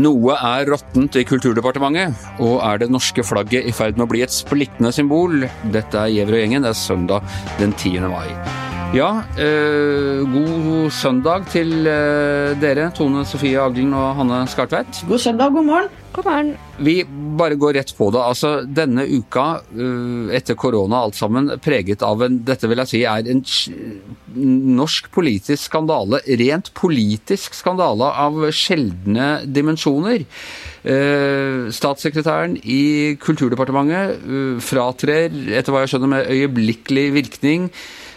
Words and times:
Noe 0.00 0.36
er 0.38 0.70
råttent 0.70 1.18
i 1.20 1.24
Kulturdepartementet, 1.28 2.14
og 2.40 2.60
er 2.64 2.80
det 2.80 2.88
norske 2.92 3.24
flagget 3.26 3.68
i 3.68 3.74
ferd 3.74 3.98
med 3.98 4.06
å 4.06 4.12
bli 4.14 4.22
et 4.24 4.32
splittende 4.32 4.94
symbol? 4.96 5.44
Dette 5.74 6.06
er 6.06 6.14
Gjever 6.14 6.38
og 6.38 6.44
gjengen, 6.44 6.64
det 6.64 6.72
er 6.72 6.82
søndag 6.86 7.38
den 7.60 7.76
10. 7.76 8.08
mai. 8.08 8.59
Ja, 8.90 9.22
eh, 9.38 10.18
god 10.26 10.88
søndag 10.90 11.44
til 11.52 11.86
eh, 11.86 12.56
dere, 12.58 12.88
Tone 12.90 13.20
Sofie 13.22 13.54
Aglen 13.62 13.92
og 13.94 14.16
Hanne 14.18 14.40
Skartveit. 14.50 15.04
God 15.06 15.22
søndag, 15.22 15.52
god 15.54 15.68
morgen. 15.68 15.92
God 16.10 16.26
morgen. 16.26 16.50
Vi 16.82 16.96
bare 17.38 17.54
går 17.54 17.76
rett 17.78 17.92
på 17.94 18.08
det. 18.10 18.18
Altså, 18.18 18.50
denne 18.66 19.04
uka 19.06 19.60
eh, 19.70 20.34
etter 20.34 20.58
korona 20.58 21.04
alt 21.04 21.14
sammen 21.14 21.52
preget 21.62 22.02
av 22.02 22.26
en 22.26 22.40
Dette 22.42 22.66
vil 22.66 22.82
jeg 22.82 22.90
si 22.90 23.04
er 23.06 23.30
en 23.30 23.44
norsk 24.80 25.06
politisk 25.14 25.70
skandale. 25.70 26.18
Rent 26.42 26.72
politisk 26.74 27.54
skandale 27.54 28.10
av 28.10 28.42
sjeldne 28.50 29.30
dimensjoner. 29.46 30.26
Eh, 30.82 31.70
statssekretæren 31.78 32.58
i 32.58 33.14
Kulturdepartementet 33.22 34.18
eh, 34.18 34.60
fratrer, 34.66 35.30
etter 35.54 35.70
hva 35.70 35.86
jeg 35.86 35.94
skjønner, 35.94 36.16
med 36.18 36.30
øyeblikkelig 36.34 37.10
virkning 37.22 37.70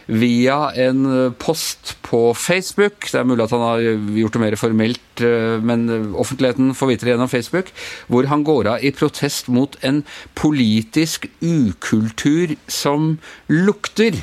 via 0.08 0.72
en 0.88 1.32
post 1.40 1.96
på 2.04 2.34
Facebook. 2.36 3.08
Det 3.12 3.22
er 3.22 3.30
mulig 3.30 3.46
at 3.46 3.54
han 3.56 3.64
har 3.64 3.86
gjort 4.20 4.36
det 4.36 4.44
mer 4.44 4.58
formelt, 4.60 5.24
men 5.64 5.88
offentligheten 6.20 6.74
får 6.76 6.92
vite 6.92 7.08
det 7.08 7.14
gjennom 7.16 7.32
Facebook. 7.32 7.72
Hvor 8.12 8.28
han 8.32 8.44
går 8.44 8.74
av 8.76 8.84
i 8.84 8.92
protest 8.96 9.48
mot 9.54 9.78
en 9.82 10.04
politisk 10.36 11.30
ukultur 11.40 12.58
som 12.68 13.18
lukter. 13.48 14.20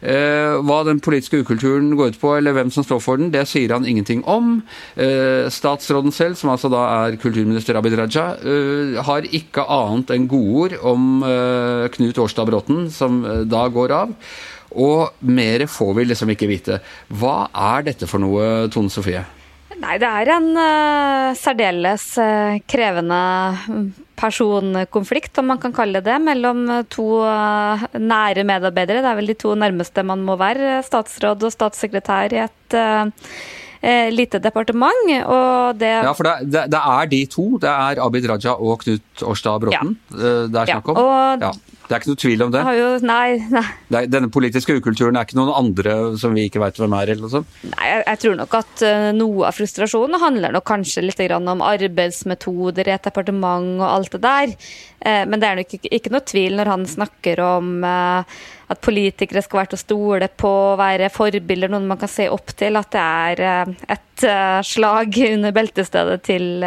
Hva 0.00 0.78
den 0.88 0.96
politiske 1.04 1.42
ukulturen 1.44 1.90
går 1.92 2.14
ut 2.14 2.20
på, 2.22 2.30
eller 2.38 2.54
hvem 2.56 2.70
som 2.72 2.86
står 2.86 3.02
for 3.04 3.20
den, 3.20 3.28
det 3.34 3.42
sier 3.50 3.74
han 3.74 3.84
ingenting 3.84 4.22
om. 4.24 4.62
Statsråden 4.96 6.08
selv, 6.16 6.38
som 6.40 6.48
altså 6.54 6.70
da 6.72 6.86
er 7.02 7.18
kulturminister 7.20 7.76
Abid 7.76 7.98
Raja, 8.00 8.30
har 9.04 9.28
ikke 9.28 9.66
annet 9.68 10.14
enn 10.16 10.24
godord 10.30 10.78
om 10.80 11.20
Knut 11.92 12.22
Årstad 12.24 12.48
Bråten, 12.48 12.88
som 12.88 13.20
da 13.44 13.66
går 13.68 13.92
av. 13.98 14.16
Og 14.78 15.26
mer 15.26 15.66
får 15.70 15.92
vi 15.98 16.06
liksom 16.06 16.30
ikke 16.34 16.48
vite. 16.50 16.80
Hva 17.08 17.48
er 17.74 17.90
dette 17.90 18.08
for 18.10 18.22
noe, 18.22 18.68
Tone 18.72 18.92
Sofie? 18.92 19.24
Nei, 19.80 19.96
det 20.00 20.08
er 20.08 20.30
en 20.34 20.48
uh, 20.58 21.30
særdeles 21.38 22.04
uh, 22.20 22.58
krevende 22.68 23.20
personkonflikt, 24.20 25.38
om 25.40 25.48
man 25.54 25.60
kan 25.62 25.72
kalle 25.72 26.02
det, 26.04 26.18
mellom 26.20 26.66
to 26.92 27.22
uh, 27.24 27.86
nære 27.96 28.44
medarbeidere. 28.48 29.00
Det 29.00 29.08
er 29.08 29.18
vel 29.22 29.32
de 29.32 29.38
to 29.40 29.54
nærmeste 29.56 30.04
man 30.04 30.26
må 30.26 30.36
være, 30.40 30.82
statsråd 30.84 31.48
og 31.48 31.54
statssekretær 31.54 32.36
i 32.36 32.44
et 32.44 32.78
lite 34.12 34.42
departement. 34.44 35.08
Og 35.24 35.80
det 35.80 35.94
Ja, 36.04 36.12
for 36.12 36.28
det, 36.28 36.52
det, 36.52 36.66
det, 36.74 36.84
er 37.00 37.10
de 37.14 37.24
to. 37.32 37.46
Det 37.62 37.70
er 37.72 38.04
Abid 38.04 38.28
Raja 38.28 38.58
og 38.60 38.84
Knut 38.84 39.24
Årstad 39.24 39.64
Bråten 39.64 39.96
ja. 40.12 40.32
det 40.52 40.60
er 40.60 40.74
snakk 40.74 40.92
om. 40.92 41.00
Ja, 41.00 41.06
og 41.06 41.46
ja. 41.48 41.79
Det 41.90 41.96
er 41.96 42.04
ikke 42.04 42.12
noe 42.12 42.18
tvil 42.22 42.42
om 42.44 42.50
det? 42.54 42.60
Jo, 42.78 42.90
nei, 43.02 43.30
nei. 43.50 43.64
Det, 43.90 44.00
denne 44.12 44.28
politiske 44.30 44.76
ukulturen 44.78 45.16
er 45.18 45.26
ikke 45.26 45.34
noen 45.40 45.50
andre 45.58 45.94
som 46.20 46.36
vi 46.38 46.44
ikke 46.46 46.60
vet 46.62 46.76
hvem 46.78 46.92
er? 46.94 47.10
eller 47.10 47.24
noe 47.26 47.32
sånt? 47.32 47.56
Nei, 47.66 47.88
jeg, 47.88 48.04
jeg 48.06 48.20
tror 48.22 48.36
nok 48.38 48.54
at 48.60 48.84
uh, 48.86 49.06
noe 49.16 49.48
av 49.48 49.56
frustrasjonen 49.58 50.22
handler 50.22 50.54
nok 50.54 50.68
kanskje 50.70 51.02
litt 51.02 51.22
om 51.34 51.64
arbeidsmetoder 51.66 52.86
i 52.86 52.94
et 52.94 53.08
departement 53.08 53.80
og 53.80 53.88
alt 53.88 54.14
det 54.14 54.22
der. 54.22 54.54
Uh, 55.02 55.24
men 55.32 55.42
det 55.42 55.48
er 55.48 55.58
nok 55.58 55.74
ikke, 55.80 55.90
ikke, 55.98 56.14
noe 56.14 56.28
tvil 56.30 56.56
når 56.60 56.72
han 56.76 56.86
snakker 56.94 57.42
om 57.42 57.74
uh, 57.82 58.38
at 58.70 58.82
politikere 58.86 59.42
skal 59.42 59.64
være 59.64 59.72
til 59.72 59.80
å 59.80 59.82
stole 59.82 60.30
på, 60.30 60.54
være 60.78 61.10
forbilder, 61.10 61.74
noen 61.74 61.90
man 61.90 61.98
kan 61.98 62.12
se 62.12 62.30
opp 62.30 62.54
til. 62.54 62.78
At 62.78 62.94
det 62.94 63.02
er 63.02 63.74
et 63.96 64.26
slag 64.70 65.18
under 65.34 65.58
beltestedet 65.58 66.22
til 66.30 66.62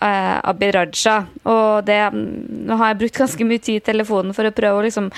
eh, 0.00 0.36
Abid 0.50 0.74
Raja. 0.76 1.20
Og 1.44 1.86
det 1.86 2.00
Nå 2.14 2.76
har 2.80 2.92
jeg 2.92 3.00
brukt 3.04 3.22
ganske 3.22 3.46
mye 3.46 3.62
tid 3.62 3.80
i 3.80 3.86
telefonen 3.92 4.36
for 4.36 4.48
å 4.48 4.54
prøve 4.54 4.80
å 4.80 4.86
liksom 4.86 5.10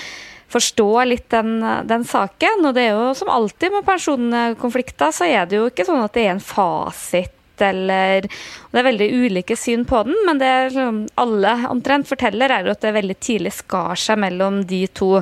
forstå 0.53 0.89
litt 1.09 1.31
den, 1.33 1.61
den, 1.89 2.05
saken. 2.05 2.67
Og 2.69 2.75
det 2.77 2.89
er 2.89 2.97
jo 2.97 3.13
som 3.17 3.31
alltid 3.33 3.73
med 3.73 3.87
personkonflikter, 3.89 5.15
så 5.15 5.29
er 5.29 5.49
det 5.49 5.59
jo 5.61 5.71
ikke 5.71 5.87
sånn 5.89 6.05
at 6.05 6.13
det 6.17 6.27
er 6.27 6.35
en 6.35 6.45
fasit. 6.45 7.39
Eller, 7.63 8.27
det 8.73 8.81
er 8.81 8.87
veldig 8.89 9.09
ulike 9.23 9.55
syn 9.61 9.85
på 9.87 10.01
den, 10.09 10.17
men 10.27 10.41
det 10.41 10.51
liksom, 10.71 11.03
alle 11.21 11.53
omtrent 11.71 12.09
forteller, 12.11 12.51
er 12.51 12.71
at 12.73 12.83
det 12.83 12.95
veldig 12.97 13.19
tidlig 13.23 13.53
skar 13.55 13.99
seg 14.01 14.19
mellom 14.25 14.63
de 14.67 14.81
to 14.91 15.21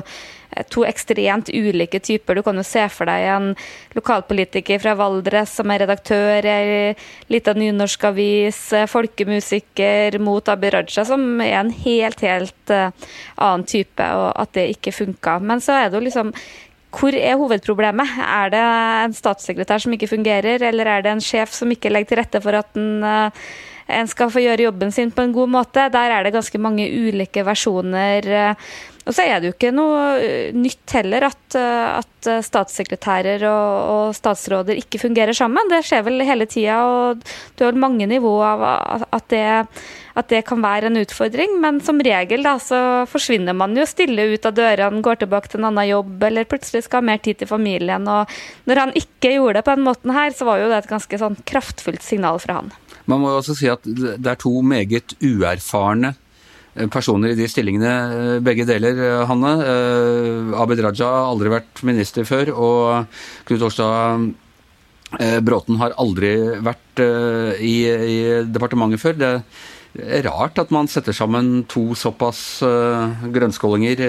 to 0.71 0.83
ekstremt 0.87 1.51
ulike 1.53 2.01
typer. 2.03 2.35
Du 2.37 2.43
kan 2.45 2.57
jo 2.59 2.65
se 2.67 2.83
for 2.91 3.09
deg 3.09 3.27
en 3.33 3.51
lokalpolitiker 3.97 4.81
fra 4.83 4.95
Valdres 4.99 5.53
som 5.57 5.71
er 5.71 5.83
redaktør 5.85 6.47
i 6.47 6.55
ei 6.55 6.89
lita 7.31 7.53
nynorskavis, 7.57 8.59
folkemusiker 8.91 10.19
mot 10.23 10.51
Abid 10.51 10.75
Raja, 10.75 11.05
som 11.07 11.23
er 11.43 11.59
en 11.61 11.71
helt, 11.83 12.25
helt 12.25 12.73
uh, 12.73 12.91
annen 13.37 13.67
type, 13.67 14.03
og 14.03 14.31
at 14.35 14.53
det 14.57 14.69
ikke 14.75 14.95
funka. 14.95 15.39
Men 15.39 15.63
så 15.63 15.79
er 15.79 15.89
det 15.89 15.99
jo 15.99 16.05
liksom 16.09 16.35
hvor 16.91 17.15
er 17.15 17.39
hovedproblemet? 17.39 18.17
Er 18.19 18.51
det 18.51 18.61
en 18.61 19.13
statssekretær 19.15 19.79
som 19.79 19.93
ikke 19.95 20.11
fungerer, 20.11 20.63
eller 20.67 20.89
er 20.91 21.05
det 21.05 21.13
en 21.13 21.23
sjef 21.23 21.53
som 21.55 21.71
ikke 21.71 21.91
legger 21.91 22.11
til 22.11 22.19
rette 22.19 22.41
for 22.43 22.57
at 22.57 22.75
en, 22.75 23.05
en 23.87 24.09
skal 24.11 24.31
få 24.33 24.43
gjøre 24.43 24.67
jobben 24.67 24.91
sin 24.91 25.13
på 25.15 25.23
en 25.23 25.35
god 25.35 25.53
måte? 25.55 25.87
Der 25.93 26.17
er 26.17 26.27
det 26.27 26.33
ganske 26.35 26.59
mange 26.59 26.89
ulike 26.91 27.45
versjoner. 27.47 28.27
Og 29.01 29.15
så 29.17 29.23
er 29.25 29.39
det 29.41 29.49
jo 29.49 29.55
ikke 29.55 29.71
noe 29.73 30.01
eh, 30.21 30.51
nytt 30.53 30.93
heller 30.93 31.25
at, 31.31 31.55
eh, 31.57 31.87
at 31.97 32.27
eh, 32.29 32.43
statssekretærer 32.45 33.41
og, 33.49 33.71
og, 33.93 34.11
statsråder 34.13 34.77
ikke 34.77 35.01
fungerer 35.01 35.33
sammen. 35.37 35.71
Det 35.71 35.81
skjer 35.87 36.05
vel 36.05 36.21
hele 36.27 36.45
tida, 36.49 36.77
og 36.85 37.23
du 37.57 37.65
har 37.65 37.79
mange 37.81 38.05
nivåer 38.09 38.61
av 38.67 39.07
at 39.09 39.25
det, 39.33 39.41
at 40.21 40.29
det 40.29 40.43
kan 40.45 40.61
være 40.61 40.91
en 40.91 41.01
utfordring. 41.01 41.57
Men 41.63 41.81
som 41.81 42.01
regel 42.05 42.45
da, 42.45 42.55
så 42.61 42.81
forsvinner 43.09 43.57
man 43.57 43.73
jo 43.77 43.87
stille 43.89 44.29
ut 44.35 44.45
av 44.45 44.53
dørene, 44.59 45.01
går 45.01 45.23
tilbake 45.23 45.49
til 45.49 45.63
en 45.63 45.71
annen 45.71 45.89
jobb, 45.89 46.15
eller 46.29 46.49
plutselig 46.51 46.85
skal 46.85 47.01
ha 47.01 47.09
mer 47.09 47.25
tid 47.25 47.41
til 47.41 47.49
familien. 47.49 48.05
Og 48.05 48.29
når 48.69 48.85
han 48.85 48.97
ikke 49.01 49.33
gjorde 49.39 49.57
det 49.57 49.65
på 49.65 49.79
den 49.79 49.87
måten 49.89 50.13
her, 50.13 50.29
så 50.37 50.45
var 50.45 50.61
jo 50.61 50.69
det 50.69 50.83
et 50.83 50.93
ganske 50.93 51.23
sånn 51.25 51.41
kraftfullt 51.49 52.05
signal 52.05 52.37
fra 52.43 52.61
han. 52.61 52.73
Man 53.09 53.23
må 53.23 53.33
jo 53.33 53.41
også 53.41 53.57
si 53.57 53.69
at 53.71 53.81
det 53.81 54.29
er 54.29 54.37
to 54.39 54.59
meget 54.61 55.17
uerfarne 55.25 56.13
personer 56.91 57.33
i 57.33 57.35
de 57.35 57.47
stillingene, 57.51 57.91
eh, 58.37 58.39
begge 58.39 58.65
deler, 58.65 58.95
eh, 58.95 59.25
Hanne. 59.27 59.51
Abid 60.55 60.79
Raja 60.79 61.05
har 61.05 61.31
aldri 61.31 61.49
vært 61.49 61.83
minister 61.83 62.23
før, 62.23 62.53
og 62.55 63.07
Knut 63.45 63.61
Årstad 63.61 64.33
Bråten 65.43 65.75
har 65.75 65.91
aldri 65.99 66.37
vært 66.63 67.01
i, 67.59 67.83
i 67.83 68.19
departementet 68.47 69.01
før. 69.01 69.17
Det 69.19 69.43
er 69.99 70.23
rart 70.23 70.57
at 70.57 70.71
man 70.71 70.87
setter 70.87 71.11
sammen 71.11 71.65
to 71.67 71.91
såpass 71.99 72.63
grønnskålinger 72.63 74.05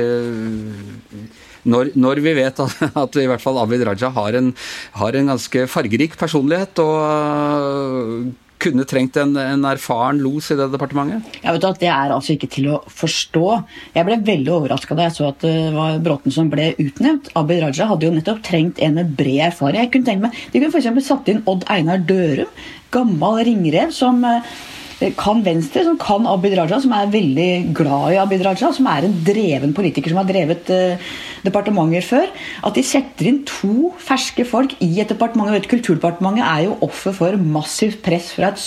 når, 1.67 1.93
når, 1.99 2.21
vi 2.23 2.35
vet 2.39 2.63
at, 2.63 2.79
at, 3.03 3.19
i 3.19 3.27
hvert 3.27 3.43
fall 3.43 3.59
Abid 3.63 3.83
Raja 3.87 4.13
har 4.15 4.39
en, 4.39 4.53
har 4.99 5.19
en 5.19 5.35
ganske 5.35 5.67
fargerik 5.71 6.15
personlighet 6.19 6.79
og 6.83 8.31
kunne 8.63 8.87
trengt 8.89 9.17
en, 9.21 9.35
en, 9.39 9.65
erfaren 9.69 10.21
los 10.23 10.51
i 10.53 10.57
det 10.59 10.69
departementet? 10.73 11.39
Jeg 11.43 11.57
vet 11.57 11.69
at 11.69 11.81
Det 11.83 11.91
er 11.91 12.15
altså 12.15 12.37
ikke 12.37 12.51
til 12.53 12.69
å 12.73 12.81
forstå. 12.87 13.47
Jeg 13.97 14.09
ble 14.09 14.19
veldig 14.27 14.55
overraska 14.57 14.97
da 14.99 15.09
jeg 15.09 15.17
så 15.19 15.31
at 15.31 15.43
det 15.45 15.55
var 15.75 15.99
Bråten 16.05 16.35
som 16.35 16.51
ble 16.53 16.73
utnevnt. 16.83 17.33
Abid 17.39 17.63
Raja 17.65 17.89
hadde 17.91 18.09
jo 18.09 18.15
nettopp 18.15 18.43
trengt 18.47 18.83
en 18.83 18.99
med 19.01 19.17
bred 19.19 19.49
erfaring. 19.51 19.83
Jeg 19.83 19.93
kunne 19.95 20.09
tenkt 20.09 20.27
meg, 20.27 20.45
De 20.53 20.63
kunne 20.63 20.73
f.eks. 20.75 21.09
satt 21.09 21.33
inn 21.33 21.43
Odd 21.51 21.67
Einar 21.73 22.03
Dørum, 22.07 22.51
gammel 22.93 23.43
ringrev 23.49 23.93
som 23.95 24.21
eh, 24.29 24.55
kan 25.19 25.43
Venstre, 25.45 25.85
som 25.87 25.99
kan 26.01 26.27
Abid 26.31 26.55
Raja, 26.59 26.79
som 26.83 26.93
er 26.97 27.11
veldig 27.13 27.75
glad 27.77 28.15
i 28.15 28.21
Abid 28.23 28.45
Raja, 28.47 28.71
som 28.75 28.89
er 28.91 29.07
en 29.09 29.17
dreven 29.27 29.75
politiker 29.77 30.13
som 30.13 30.21
har 30.23 30.29
drevet 30.29 30.71
eh, 30.73 31.13
departementer 31.47 32.05
før, 32.07 32.31
at 32.63 32.79
de 32.79 32.85
setter 32.87 33.31
inn 33.31 33.43
to 33.49 33.93
ferske 34.03 34.47
folk 34.49 34.77
i 34.85 34.93
et 35.03 35.11
departement. 35.11 35.51
Vet, 35.53 35.69
Kulturdepartementet 35.71 36.47
er 36.47 36.67
jo 36.69 36.79
offer 36.87 37.17
for 37.17 37.39
massivt 37.41 38.03
press 38.05 38.33
fra 38.37 38.53
et 38.53 38.63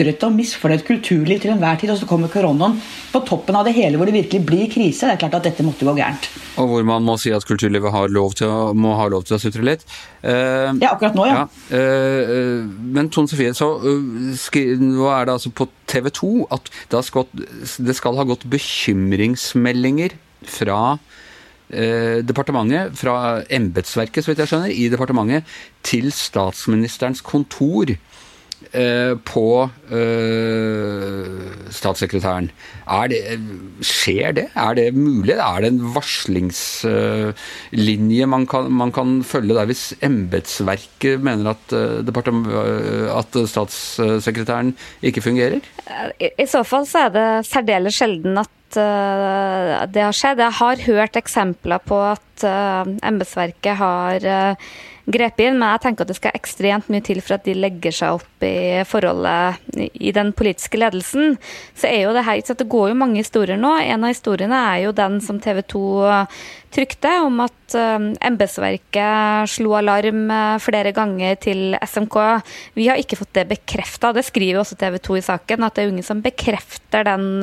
sutrete 0.00 0.28
og 0.28 0.36
misfornøyd 0.36 0.84
kulturliv 0.86 1.40
til 1.42 1.52
enhver 1.54 1.78
tid, 1.80 1.92
og 1.92 1.98
så 2.00 2.08
kommer 2.08 2.32
koronaen 2.32 2.78
på 3.12 3.20
toppen 3.28 3.56
av 3.58 3.66
det 3.68 3.74
hele, 3.76 3.98
hvor 3.98 4.08
det 4.08 4.16
virkelig 4.16 4.40
blir 4.46 4.70
krise. 4.72 5.06
Det 5.06 5.16
er 5.16 5.20
klart 5.20 5.36
at 5.40 5.48
dette 5.50 5.66
måtte 5.66 5.86
gå 5.86 5.94
gærent. 5.98 6.28
Og 6.60 6.70
hvor 6.70 6.86
man 6.88 7.04
må 7.04 7.16
si 7.20 7.32
at 7.34 7.44
kulturlivet 7.46 7.92
har 7.92 8.12
lov 8.12 8.34
til 8.38 8.48
å, 8.48 8.72
må 8.72 8.94
ha 8.98 9.08
lov 9.12 9.26
til 9.28 9.36
å 9.36 9.40
sutre 9.42 9.64
litt. 9.66 9.84
Uh, 10.24 10.72
ja, 10.80 10.94
akkurat 10.94 11.16
nå, 11.16 11.26
ja. 11.28 11.44
ja 11.44 11.76
uh, 11.76 12.66
men 12.96 13.10
Tone 13.12 13.30
Sofie, 13.30 13.52
så 13.56 13.72
nå 13.80 15.08
er 15.12 15.28
det 15.28 15.36
altså 15.36 15.52
på 15.52 15.68
TV 15.90 16.10
2 16.16 16.32
at 16.54 16.70
det 16.92 17.04
skal, 17.06 17.26
det 17.34 17.96
skal 17.98 18.18
ha 18.20 18.26
gått 18.28 18.46
bekymringsmeldinger 18.50 20.14
fra 20.48 20.80
eh, 21.68 22.20
departementet, 22.24 22.94
fra 22.98 23.42
embetsverket, 23.52 24.24
så 24.24 24.32
vidt 24.32 24.44
jeg 24.44 24.52
skjønner, 24.52 24.72
i 24.72 24.88
departementet 24.92 25.48
til 25.86 26.08
statsministerens 26.14 27.20
kontor 27.26 27.92
på 28.70 29.70
eh, 29.90 31.26
statssekretæren. 31.74 32.46
Det, 33.10 33.18
skjer 33.86 34.32
det? 34.36 34.44
Er 34.54 34.74
det 34.78 34.94
mulig? 34.94 35.34
Er 35.34 35.60
det 35.62 35.68
en 35.72 35.94
varslingslinje 35.94 38.26
man 38.30 38.46
kan, 38.50 38.64
man 38.70 38.92
kan 38.94 39.22
følge 39.26 39.54
der 39.56 39.66
hvis 39.70 39.94
embetsverket 40.06 41.20
mener 41.24 41.50
at, 41.54 41.64
eh, 41.74 43.16
at 43.16 43.30
statssekretæren 43.50 44.70
ikke 45.02 45.24
fungerer? 45.24 45.58
I, 46.20 46.28
I, 46.38 46.46
så 46.46 46.62
fall 46.62 46.86
så 46.86 46.98
er 47.08 47.12
det 47.16 47.46
særdeles 47.48 47.94
sjelden 47.98 48.38
at 48.38 48.50
det 48.70 49.98
har 49.98 50.14
skjedd. 50.14 50.38
Jeg 50.38 50.54
har 50.60 50.76
hørt 50.86 51.16
eksempler 51.18 51.78
på 51.82 51.98
at 52.12 52.38
embetsverket 53.02 53.74
har 53.80 54.22
grepet 55.08 55.46
inn, 55.46 55.58
men 55.58 55.74
jeg 55.74 55.82
tenker 55.84 56.04
at 56.04 56.12
det 56.12 56.18
skal 56.18 56.36
ekstremt 56.36 56.90
mye 56.92 57.04
til 57.04 57.20
for 57.24 57.36
at 57.36 57.46
de 57.46 57.56
legger 57.56 57.94
seg 57.94 58.20
opp 58.20 58.44
i 58.46 58.82
forholdet 58.88 59.76
i 59.76 60.12
den 60.16 60.32
politiske 60.36 60.80
ledelsen. 60.80 61.36
Så 61.78 61.88
er 61.90 62.04
jo 62.04 62.14
det 62.16 62.24
her, 62.26 62.40
så 62.44 62.56
Det 62.60 62.68
går 62.68 62.90
jo 62.90 63.00
mange 63.00 63.20
historier 63.22 63.56
nå. 63.56 63.72
En 63.80 64.04
av 64.04 64.12
historiene 64.12 64.58
er 64.74 64.84
jo 64.86 64.96
den 64.96 65.20
som 65.24 65.40
TV 65.40 65.62
2 65.62 65.84
trykte, 66.70 67.10
om 67.24 67.40
at 67.42 67.74
um, 67.74 68.12
embetsverket 68.22 69.50
slo 69.50 69.72
alarm 69.74 70.28
uh, 70.30 70.60
flere 70.62 70.92
ganger 70.94 71.34
til 71.42 71.74
SMK. 71.82 72.16
Vi 72.78 72.86
har 72.86 73.00
ikke 73.00 73.18
fått 73.18 73.34
det 73.34 73.48
bekrefta. 73.50 74.12
Det 74.14 74.22
skriver 74.28 74.60
også 74.60 74.78
TV 74.78 75.00
2 75.02 75.18
i 75.18 75.24
saken, 75.32 75.66
at 75.66 75.74
det 75.74 75.84
er 75.84 75.90
ingen 75.90 76.06
som 76.06 76.22
bekrefter 76.22 77.08
den, 77.08 77.42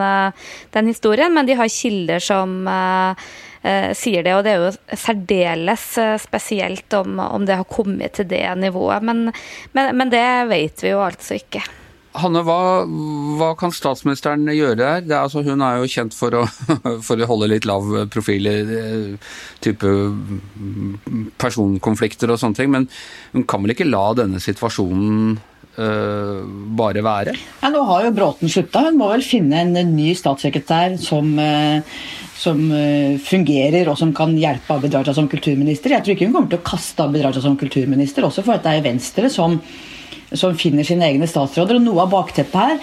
den 0.71 0.87
historien, 0.87 1.33
men 1.33 1.49
de 1.49 1.57
har 1.59 1.71
kilder 1.71 2.23
som 2.23 2.63
Eh, 2.67 3.56
sier 3.97 4.25
det. 4.25 4.35
Og 4.37 4.45
det 4.45 4.53
er 4.53 4.63
jo 4.63 4.97
særdeles 4.99 5.89
eh, 6.01 6.15
spesielt 6.21 6.93
om, 6.99 7.19
om 7.23 7.47
det 7.47 7.59
har 7.59 7.67
kommet 7.69 8.17
til 8.17 8.29
det 8.29 8.45
nivået. 8.61 9.03
Men, 9.03 9.27
men, 9.77 9.91
men 9.97 10.13
det 10.13 10.27
vet 10.51 10.85
vi 10.85 10.93
jo 10.93 11.03
altså 11.05 11.37
ikke. 11.39 11.63
Hanne, 12.17 12.41
hva, 12.45 12.85
hva, 13.37 13.51
kan 13.59 13.73
statsministeren 13.75 14.47
gjøre 14.49 14.79
her? 14.81 15.03
Er, 15.03 15.19
altså, 15.19 15.43
hun 15.45 15.61
er 15.61 15.81
jo 15.81 15.89
kjent 15.91 16.15
for 16.17 16.33
å, 16.39 16.45
for 17.07 17.19
å, 17.19 17.27
holde 17.29 17.51
litt 17.51 17.67
lav 17.69 17.85
profil 18.13 18.49
i 18.49 18.55
eh, 18.63 19.35
type 19.63 19.91
personkonflikter 21.41 22.33
og 22.33 22.41
sånne 22.41 22.57
ting, 22.57 22.73
men 22.73 22.89
hun 23.35 23.45
kan 23.49 23.61
vel 23.63 23.75
ikke 23.75 23.89
la 23.89 24.07
denne 24.17 24.41
situasjonen 24.41 25.37
øh, 25.77 26.41
bare 26.79 27.03
være? 27.05 27.35
Ja, 27.61 27.71
nå 27.73 27.83
har 27.91 28.07
jo 28.07 28.15
Bråten 28.17 28.51
slutta. 28.51 28.87
Hun 28.87 28.97
må 28.99 29.11
vel 29.13 29.25
finne 29.25 29.61
en 29.67 29.93
ny 29.93 30.13
statssekretær 30.17 30.97
som 31.01 31.35
uh, 31.37 32.01
som 32.37 32.61
eh, 32.71 33.17
fungerer 33.23 33.89
og 33.89 33.97
som 33.99 34.13
kan 34.15 34.35
hjelpe 34.37 34.77
Abid 34.77 34.93
Raja 34.93 35.13
som 35.15 35.29
kulturminister. 35.31 35.95
Jeg 35.95 36.05
tror 36.05 36.15
ikke 36.15 36.29
hun 36.29 36.35
kommer 36.35 36.53
til 36.53 36.61
å 36.61 36.67
kaste 36.67 37.05
Abid 37.07 37.25
Raja 37.25 37.43
som 37.43 37.57
kulturminister, 37.59 38.27
også 38.27 38.45
for 38.45 38.57
at 38.57 38.65
det 38.65 38.77
er 38.77 38.85
Venstre 38.85 39.31
som, 39.33 39.57
som 40.29 40.57
finner 40.59 40.85
sine 40.87 41.09
egne 41.09 41.29
statsråder. 41.29 41.79
Og 41.79 41.87
noe 41.87 42.05
av 42.05 42.13
bakteppet 42.13 42.59
her 42.61 42.77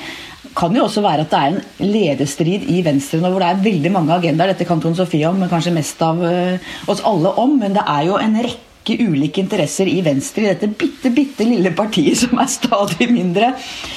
kan 0.54 0.74
jo 0.76 0.84
også 0.86 1.02
være 1.04 1.24
at 1.24 1.32
det 1.32 1.40
er 1.40 1.54
en 1.54 1.94
lederstrid 1.94 2.68
i 2.70 2.82
Venstre 2.86 3.20
nå, 3.22 3.30
hvor 3.32 3.42
det 3.42 3.52
er 3.52 3.64
veldig 3.64 3.94
mange 3.94 4.14
agendaer. 4.18 4.52
Dette 4.52 4.66
kan 4.68 4.82
Ton 4.82 4.94
Sofie 4.98 5.26
om, 5.30 5.38
men 5.40 5.50
kanskje 5.50 5.74
mest 5.74 6.02
av 6.04 6.20
uh, 6.22 6.74
oss 6.90 7.02
alle 7.06 7.32
om. 7.42 7.56
Men 7.60 7.74
det 7.74 7.82
er 7.90 8.04
jo 8.08 8.18
en 8.20 8.36
rekke 8.44 8.98
ulike 9.00 9.40
interesser 9.42 9.88
i 9.90 10.00
Venstre 10.04 10.44
i 10.44 10.50
dette 10.52 10.68
bitte, 10.68 11.10
bitte 11.14 11.46
lille 11.48 11.72
partiet 11.74 12.20
som 12.20 12.38
er 12.42 12.50
stadig 12.52 13.08
mindre. 13.10 13.54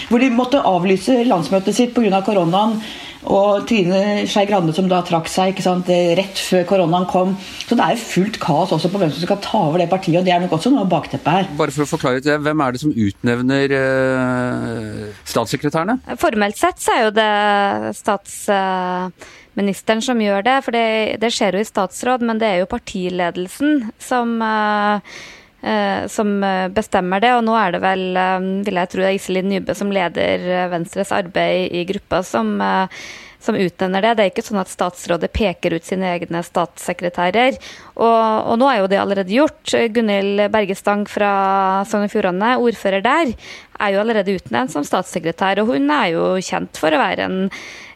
Hvor 0.10 0.24
de 0.24 0.32
måtte 0.34 0.64
avlyse 0.64 1.20
landsmøtet 1.28 1.78
sitt 1.78 1.94
pga. 1.98 2.24
koronaen 2.26 2.80
og 3.28 3.66
Trine 3.68 4.24
Skei 4.30 4.46
Grande 4.48 4.74
som 4.76 4.88
da 4.90 5.02
trakk 5.06 5.28
seg 5.32 5.50
ikke 5.52 5.64
sant, 5.66 5.88
rett 5.90 6.40
før 6.40 6.64
koronaen 6.70 7.06
kom. 7.10 7.36
Så 7.68 7.76
det 7.78 7.84
er 7.84 7.96
fullt 8.00 8.40
kaos 8.44 8.72
også 8.76 8.90
på 8.92 8.98
hvem 9.02 9.12
som 9.14 9.22
skal 9.26 9.40
ta 9.44 9.60
over 9.70 9.78
det 9.82 9.92
partiet, 9.92 10.20
og 10.20 10.26
det 10.28 10.34
er 10.36 10.42
nok 10.44 10.54
også 10.58 10.70
noe 10.74 10.84
av 10.86 10.92
bakteppet 10.92 11.32
her. 11.34 11.46
Bare 11.60 11.72
for 11.76 11.84
å 11.84 11.90
forklare 11.90 12.24
det, 12.24 12.36
Hvem 12.48 12.60
er 12.64 12.70
det 12.72 12.82
som 12.84 12.94
utnevner 12.94 13.68
eh, 13.78 15.06
statssekretærene? 15.28 15.96
Formelt 16.22 16.58
sett 16.60 16.80
så 16.84 16.90
er 16.94 17.02
jo 17.08 17.18
det 17.18 17.34
statsministeren 17.98 20.02
som 20.06 20.18
gjør 20.24 20.42
det, 20.48 20.58
for 20.66 20.72
det, 20.76 20.88
det, 21.24 21.30
skjer 21.36 21.52
jo 21.58 21.64
i 21.64 21.72
statsråd, 21.72 22.20
men 22.28 22.36
det 22.42 22.50
er 22.52 22.58
jo 22.64 22.72
partiledelsen 22.72 23.72
som 24.00 24.28
uh, 24.44 24.98
som 26.14 26.30
bestemmer 26.72 27.20
det. 27.24 27.32
Og 27.34 27.42
nå 27.44 27.56
er 27.58 27.74
det 27.74 27.80
vel, 27.82 28.04
vil 28.64 28.78
jeg 28.78 28.92
tro, 28.94 29.08
Iselin 29.10 29.50
Nybø 29.50 29.74
som 29.76 29.90
leder 29.92 30.44
Venstres 30.72 31.10
arbeid 31.16 31.74
i 31.76 31.82
gruppa, 31.90 32.22
som 32.24 32.54
som 33.40 33.56
utnevner 33.56 34.04
det. 34.04 34.14
Det 34.18 34.26
er 34.26 34.32
ikke 34.32 34.46
sånn 34.46 34.62
at 34.62 34.72
statsrådet 34.72 35.32
peker 35.36 35.78
ut 35.78 35.86
sine 35.88 36.10
egne 36.16 36.42
statssekretærer. 36.46 37.58
Og, 37.96 38.52
og 38.52 38.60
nå 38.60 38.70
er 38.72 38.82
jo 38.82 38.92
det 38.92 39.02
allerede 39.02 39.34
gjort. 39.34 39.76
Gunhild 39.94 40.48
Bergestang 40.54 41.06
fra 41.10 41.32
Sogn 41.90 42.08
og 42.08 42.14
Fjordane, 42.14 42.56
ordfører 42.62 43.06
der, 43.06 43.34
er 43.78 43.94
jo 43.94 44.02
allerede 44.02 44.38
utnevnt 44.40 44.74
som 44.74 44.86
statssekretær. 44.88 45.62
Og 45.62 45.76
hun 45.76 45.92
er 45.94 46.16
jo 46.16 46.32
kjent 46.44 46.82
for 46.82 46.94
å 46.94 47.02
være 47.02 47.30
en, 47.30 47.40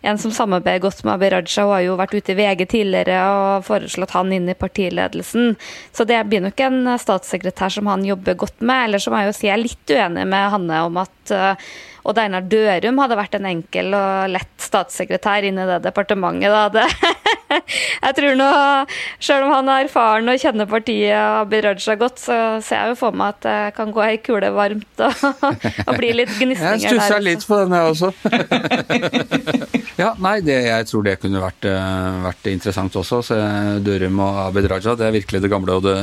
en 0.02 0.18
som 0.18 0.34
samarbeider 0.34 0.82
godt 0.82 1.04
med 1.06 1.14
Abid 1.14 1.34
Raja. 1.34 1.66
Hun 1.66 1.74
har 1.76 1.84
jo 1.86 1.98
vært 2.00 2.16
ute 2.18 2.34
i 2.34 2.38
VG 2.40 2.66
tidligere 2.74 3.20
og 3.30 3.68
foreslått 3.68 4.16
han 4.16 4.34
inn 4.34 4.50
i 4.50 4.58
partiledelsen. 4.58 5.56
Så 5.94 6.08
det 6.10 6.24
blir 6.30 6.42
nok 6.46 6.64
en 6.66 6.82
statssekretær 7.02 7.74
som 7.78 7.90
han 7.92 8.06
jobber 8.08 8.40
godt 8.46 8.66
med. 8.66 8.88
Eller 8.88 9.04
så 9.04 9.14
må 9.14 9.22
jeg 9.22 9.32
jo 9.32 9.38
si 9.38 9.48
jeg 9.50 9.58
er 9.58 9.64
litt 9.66 9.96
uenig 9.96 10.26
med 10.34 10.52
Hanne 10.56 10.82
om 10.88 11.02
at 11.04 11.36
uh, 11.36 11.72
Odd 12.08 12.18
Einar 12.22 12.46
Dørum 12.50 13.00
hadde 13.02 13.18
vært 13.20 13.36
en 13.38 13.48
enkel 13.50 13.94
og 13.94 14.32
lett 14.34 14.54
statssekretær 14.62 15.46
inn 15.46 15.60
i 15.62 15.68
det 15.70 15.82
departementet. 15.86 16.50
Da. 16.50 16.64
Det, 16.74 16.86
jeg 18.06 18.18
tror 18.18 18.38
nå, 18.40 18.50
Selv 19.22 19.48
om 19.48 19.54
han 19.54 19.70
er 19.70 19.86
erfaren 19.86 20.32
og 20.32 20.42
kjenner 20.42 20.70
partiet 20.70 21.14
og 21.14 21.38
Abid 21.44 21.66
Raja 21.68 21.98
godt, 22.00 22.22
så 22.24 22.38
ser 22.66 22.86
jeg 22.86 22.94
jo 22.94 23.00
for 23.04 23.18
meg 23.18 23.36
at 23.36 23.46
det 23.46 23.58
kan 23.78 23.94
gå 23.94 24.04
ei 24.06 24.18
kule 24.24 24.50
varmt 24.56 25.04
og, 25.06 25.26
og 25.88 25.94
bli 26.00 26.14
litt 26.18 26.34
gnisninger 26.38 26.58
der. 26.58 26.82
Jeg 26.82 26.98
stussa 26.98 27.22
litt 27.22 27.46
på 27.48 27.60
den, 27.62 27.76
jeg 27.78 27.94
også. 27.94 28.10
ja, 30.04 30.12
nei, 30.22 30.36
det, 30.46 30.58
jeg 30.68 30.90
tror 30.90 31.06
det 31.06 31.18
kunne 31.22 31.44
vært, 31.44 31.70
eh, 31.70 32.20
vært 32.26 32.52
interessant 32.54 32.98
også. 33.02 33.22
Se 33.30 33.40
Dørum 33.86 34.24
og 34.26 34.42
Abid 34.48 34.70
Raja. 34.72 34.98
Det 34.98 35.08
er 35.08 35.16
virkelig 35.20 35.44
det 35.46 35.54
gamle 35.54 35.78
og 35.78 35.86
det, 35.86 35.98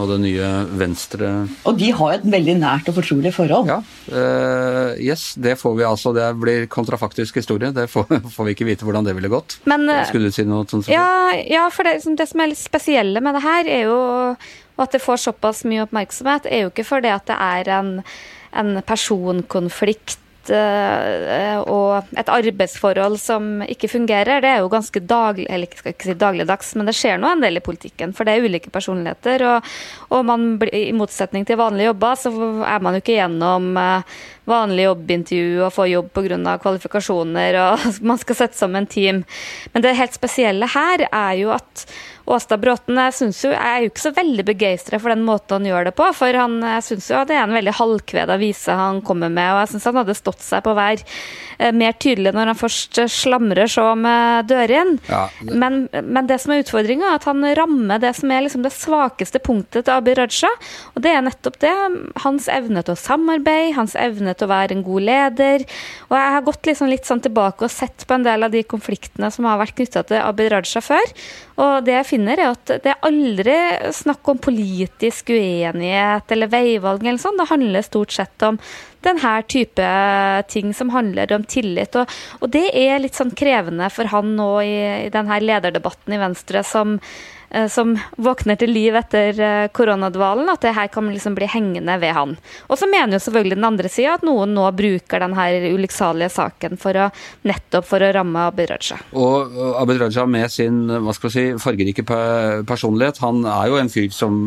og 0.00 0.12
det 0.12 0.20
nye 0.26 0.52
Venstre. 0.80 1.32
Og 1.64 1.80
de 1.80 1.90
har 1.96 2.18
et 2.18 2.28
veldig 2.36 2.58
nært 2.60 2.92
og 2.92 3.00
fortrolig 3.00 3.32
forhold. 3.34 3.70
Ja, 3.70 3.80
uh, 4.12 4.92
yes 5.00 5.29
det 5.36 5.56
får 5.60 5.76
vi 5.78 5.84
altså. 5.86 6.14
Det 6.16 6.28
blir 6.40 6.66
kontrafaktisk 6.70 7.40
historie. 7.40 7.72
Det 7.76 7.86
får, 7.90 8.08
får 8.36 8.48
vi 8.48 8.56
ikke 8.56 8.68
vite 8.68 8.88
hvordan 8.88 9.06
det 9.06 9.16
ville 9.18 9.32
gått. 9.32 9.58
Men, 9.70 9.86
Skulle 10.08 10.30
du 10.30 10.36
si 10.36 10.46
noe 10.48 10.66
sånt? 10.70 10.90
Ja, 10.90 11.30
ja, 11.46 11.68
for 11.74 11.88
det, 11.88 12.00
det, 12.18 12.28
som 12.30 12.42
er 12.42 12.52
litt 12.52 12.62
spesielle 12.62 13.22
med 13.24 13.38
det 13.38 13.44
her, 13.46 13.70
er 13.70 13.86
jo 13.90 14.00
at 14.80 14.96
det 14.96 15.02
får 15.04 15.20
såpass 15.26 15.64
mye 15.68 15.84
oppmerksomhet, 15.84 16.48
er 16.48 16.64
jo 16.64 16.72
ikke 16.72 16.86
fordi 16.88 17.10
at 17.12 17.26
det 17.28 17.36
er 17.36 17.68
en, 17.76 17.90
en 18.56 18.78
personkonflikt 18.88 20.19
Eh, 20.19 20.19
og 20.50 22.16
et 22.16 22.30
arbeidsforhold 22.32 23.18
som 23.20 23.60
ikke 23.66 23.90
fungerer, 23.92 24.40
det 24.40 24.48
er 24.48 24.62
jo 24.62 24.70
ganske 24.72 25.02
daglig, 25.04 25.46
eller 25.48 25.68
ikke 25.68 25.82
skal 25.82 25.94
ikke 25.94 26.08
si 26.08 26.16
dagligdags, 26.18 26.72
men 26.78 26.88
det 26.88 26.96
skjer 26.96 27.20
nå 27.20 27.34
en 27.34 27.44
del 27.44 27.60
i 27.60 27.64
politikken. 27.64 28.14
For 28.16 28.24
det 28.24 28.34
er 28.34 28.46
ulike 28.48 28.72
personligheter. 28.72 29.44
Og, 29.50 29.70
og 30.10 30.26
man, 30.26 30.52
i 30.72 30.90
motsetning 30.96 31.46
til 31.46 31.60
vanlige 31.60 31.90
jobber, 31.90 32.18
så 32.18 32.32
er 32.64 32.84
man 32.84 32.96
jo 32.96 33.02
ikke 33.04 33.18
gjennom 33.18 33.70
eh, 33.80 34.20
vanlig 34.50 34.86
jobbintervju 34.88 35.64
og 35.66 35.74
få 35.74 35.88
jobb 35.90 36.12
pga. 36.16 36.56
kvalifikasjoner, 36.62 37.60
og 37.64 37.88
man 38.12 38.20
skal 38.22 38.40
sette 38.42 38.58
sammen 38.58 38.86
team. 38.86 39.24
Men 39.74 39.84
det 39.84 39.98
helt 39.98 40.16
spesielle 40.16 40.70
her 40.70 41.06
er 41.10 41.34
jo 41.40 41.52
at 41.54 41.86
Åsta 42.30 42.56
Bråten 42.60 42.98
jeg, 43.00 43.14
jo, 43.42 43.50
jeg 43.50 43.58
er 43.58 43.84
jo 43.84 43.90
ikke 43.90 44.04
så 44.04 44.12
veldig 44.14 44.44
begeistra 44.46 45.00
for 45.02 45.12
den 45.12 45.24
måten 45.26 45.58
han 45.58 45.68
gjør 45.68 45.88
det 45.88 45.94
på. 45.98 46.06
For 46.16 46.36
han, 46.38 46.58
jeg 46.76 46.86
syns 46.86 47.10
jo 47.10 47.22
det 47.26 47.36
er 47.36 47.44
en 47.44 47.56
veldig 47.56 47.74
halvkveda 47.78 48.36
vise 48.40 48.76
han 48.76 49.00
kommer 49.06 49.32
med, 49.32 49.50
og 49.54 49.62
jeg 49.64 49.72
syns 49.72 49.88
han 49.90 49.98
hadde 50.00 50.16
stått 50.18 50.44
seg 50.44 50.62
på 50.64 50.72
å 50.72 50.78
være 50.78 51.02
eh, 51.58 51.72
mer 51.74 51.96
tydelig 51.98 52.34
når 52.36 52.52
han 52.52 52.60
først 52.60 53.02
slamrer 53.10 53.70
så 53.70 53.88
med 53.98 54.50
døren. 54.50 54.96
Ja. 55.10 55.24
Men, 55.42 55.82
men, 55.90 56.28
det 56.30 56.40
som 56.42 56.54
er 56.54 56.62
utfordringa, 56.62 57.10
er 57.10 57.18
at 57.18 57.28
han 57.28 57.44
rammer 57.58 58.02
det 58.02 58.12
som 58.18 58.30
er 58.30 58.46
liksom 58.46 58.64
det 58.66 58.74
svakeste 58.74 59.42
punktet 59.42 59.88
til 59.88 59.96
Abid 59.96 60.20
Raja. 60.20 60.52
Og 60.94 61.04
det 61.04 61.14
er 61.14 61.26
nettopp 61.26 61.58
det. 61.64 61.74
Hans 62.24 62.48
evne 62.52 62.84
til 62.86 62.94
å 62.94 63.00
samarbeide, 63.00 63.74
hans 63.78 63.96
evne 63.98 64.36
til 64.36 64.46
å 64.46 64.52
være 64.54 64.76
en 64.76 64.86
god 64.86 65.06
leder. 65.08 65.66
Og 66.10 66.16
jeg 66.18 66.34
har 66.36 66.46
gått 66.46 66.70
liksom 66.70 66.90
litt 66.92 67.08
sånn 67.08 67.22
tilbake 67.24 67.66
og 67.66 67.74
sett 67.74 68.06
på 68.06 68.16
en 68.16 68.26
del 68.26 68.46
av 68.46 68.54
de 68.54 68.62
konfliktene 68.66 69.32
som 69.34 69.48
har 69.48 69.60
vært 69.60 69.78
knytta 69.80 70.06
til 70.06 70.22
Abid 70.22 70.52
Raja 70.54 70.84
før. 70.84 71.14
Og 71.60 71.84
det 71.84 71.96
jeg 71.96 72.08
finner, 72.08 72.40
er 72.40 72.54
at 72.54 72.72
det 72.84 72.92
er 72.92 73.06
aldri 73.06 73.56
snakk 73.96 74.28
om 74.32 74.40
politisk 74.40 75.32
uenighet 75.34 76.32
eller 76.32 76.52
veivalg 76.52 77.04
eller 77.04 77.20
sånn. 77.20 77.36
Det 77.40 77.50
handler 77.50 77.84
stort 77.84 78.14
sett 78.16 78.46
om 78.46 78.60
denne 79.04 79.34
type 79.48 79.90
ting 80.48 80.74
som 80.76 80.92
handler 80.94 81.32
om 81.36 81.44
tillit. 81.44 81.96
Og, 81.96 82.16
og 82.40 82.52
det 82.52 82.68
er 82.76 83.00
litt 83.02 83.18
sånn 83.18 83.34
krevende 83.36 83.90
for 83.92 84.10
han 84.12 84.34
nå 84.38 84.52
i, 84.62 84.78
i 85.06 85.12
denne 85.12 85.40
lederdebatten 85.42 86.16
i 86.16 86.20
Venstre, 86.20 86.64
som 86.66 86.98
eh, 87.50 87.66
som 87.72 87.96
våkner 88.20 88.58
til 88.60 88.72
liv 88.74 88.96
etter 88.98 89.40
eh, 89.40 89.68
koronadvalen, 89.74 90.48
at 90.52 90.62
det 90.64 90.74
her 90.76 90.90
kan 90.92 91.08
liksom 91.10 91.36
bli 91.38 91.48
hengende 91.50 91.96
ved 92.02 92.14
han. 92.16 92.36
Og 92.68 92.78
så 92.78 92.88
mener 92.90 93.16
jo 93.16 93.22
selvfølgelig 93.24 93.58
den 93.58 93.68
andre 93.70 93.90
sida 93.92 94.16
at 94.18 94.26
noen 94.26 94.54
nå 94.54 94.66
bruker 94.76 95.24
denne 95.24 95.46
ulykksalige 95.74 96.30
saken 96.36 96.78
for 96.80 96.98
å, 97.06 97.08
nettopp 97.48 97.88
for 97.88 98.04
å 98.04 98.12
ramme 98.14 98.46
Abid 98.50 98.70
Raja. 98.70 99.00
Og 99.18 99.56
Abid 99.80 100.02
Raja 100.04 100.26
med 100.30 100.52
sin 100.52 100.84
hva 100.90 101.14
skal 101.16 101.30
vi 101.30 101.34
si, 101.36 101.46
fargerike 101.62 102.04
personlighet, 102.68 103.22
han 103.24 103.42
er 103.48 103.70
jo 103.70 103.80
en 103.80 103.92
fyr 103.92 104.10
som, 104.14 104.38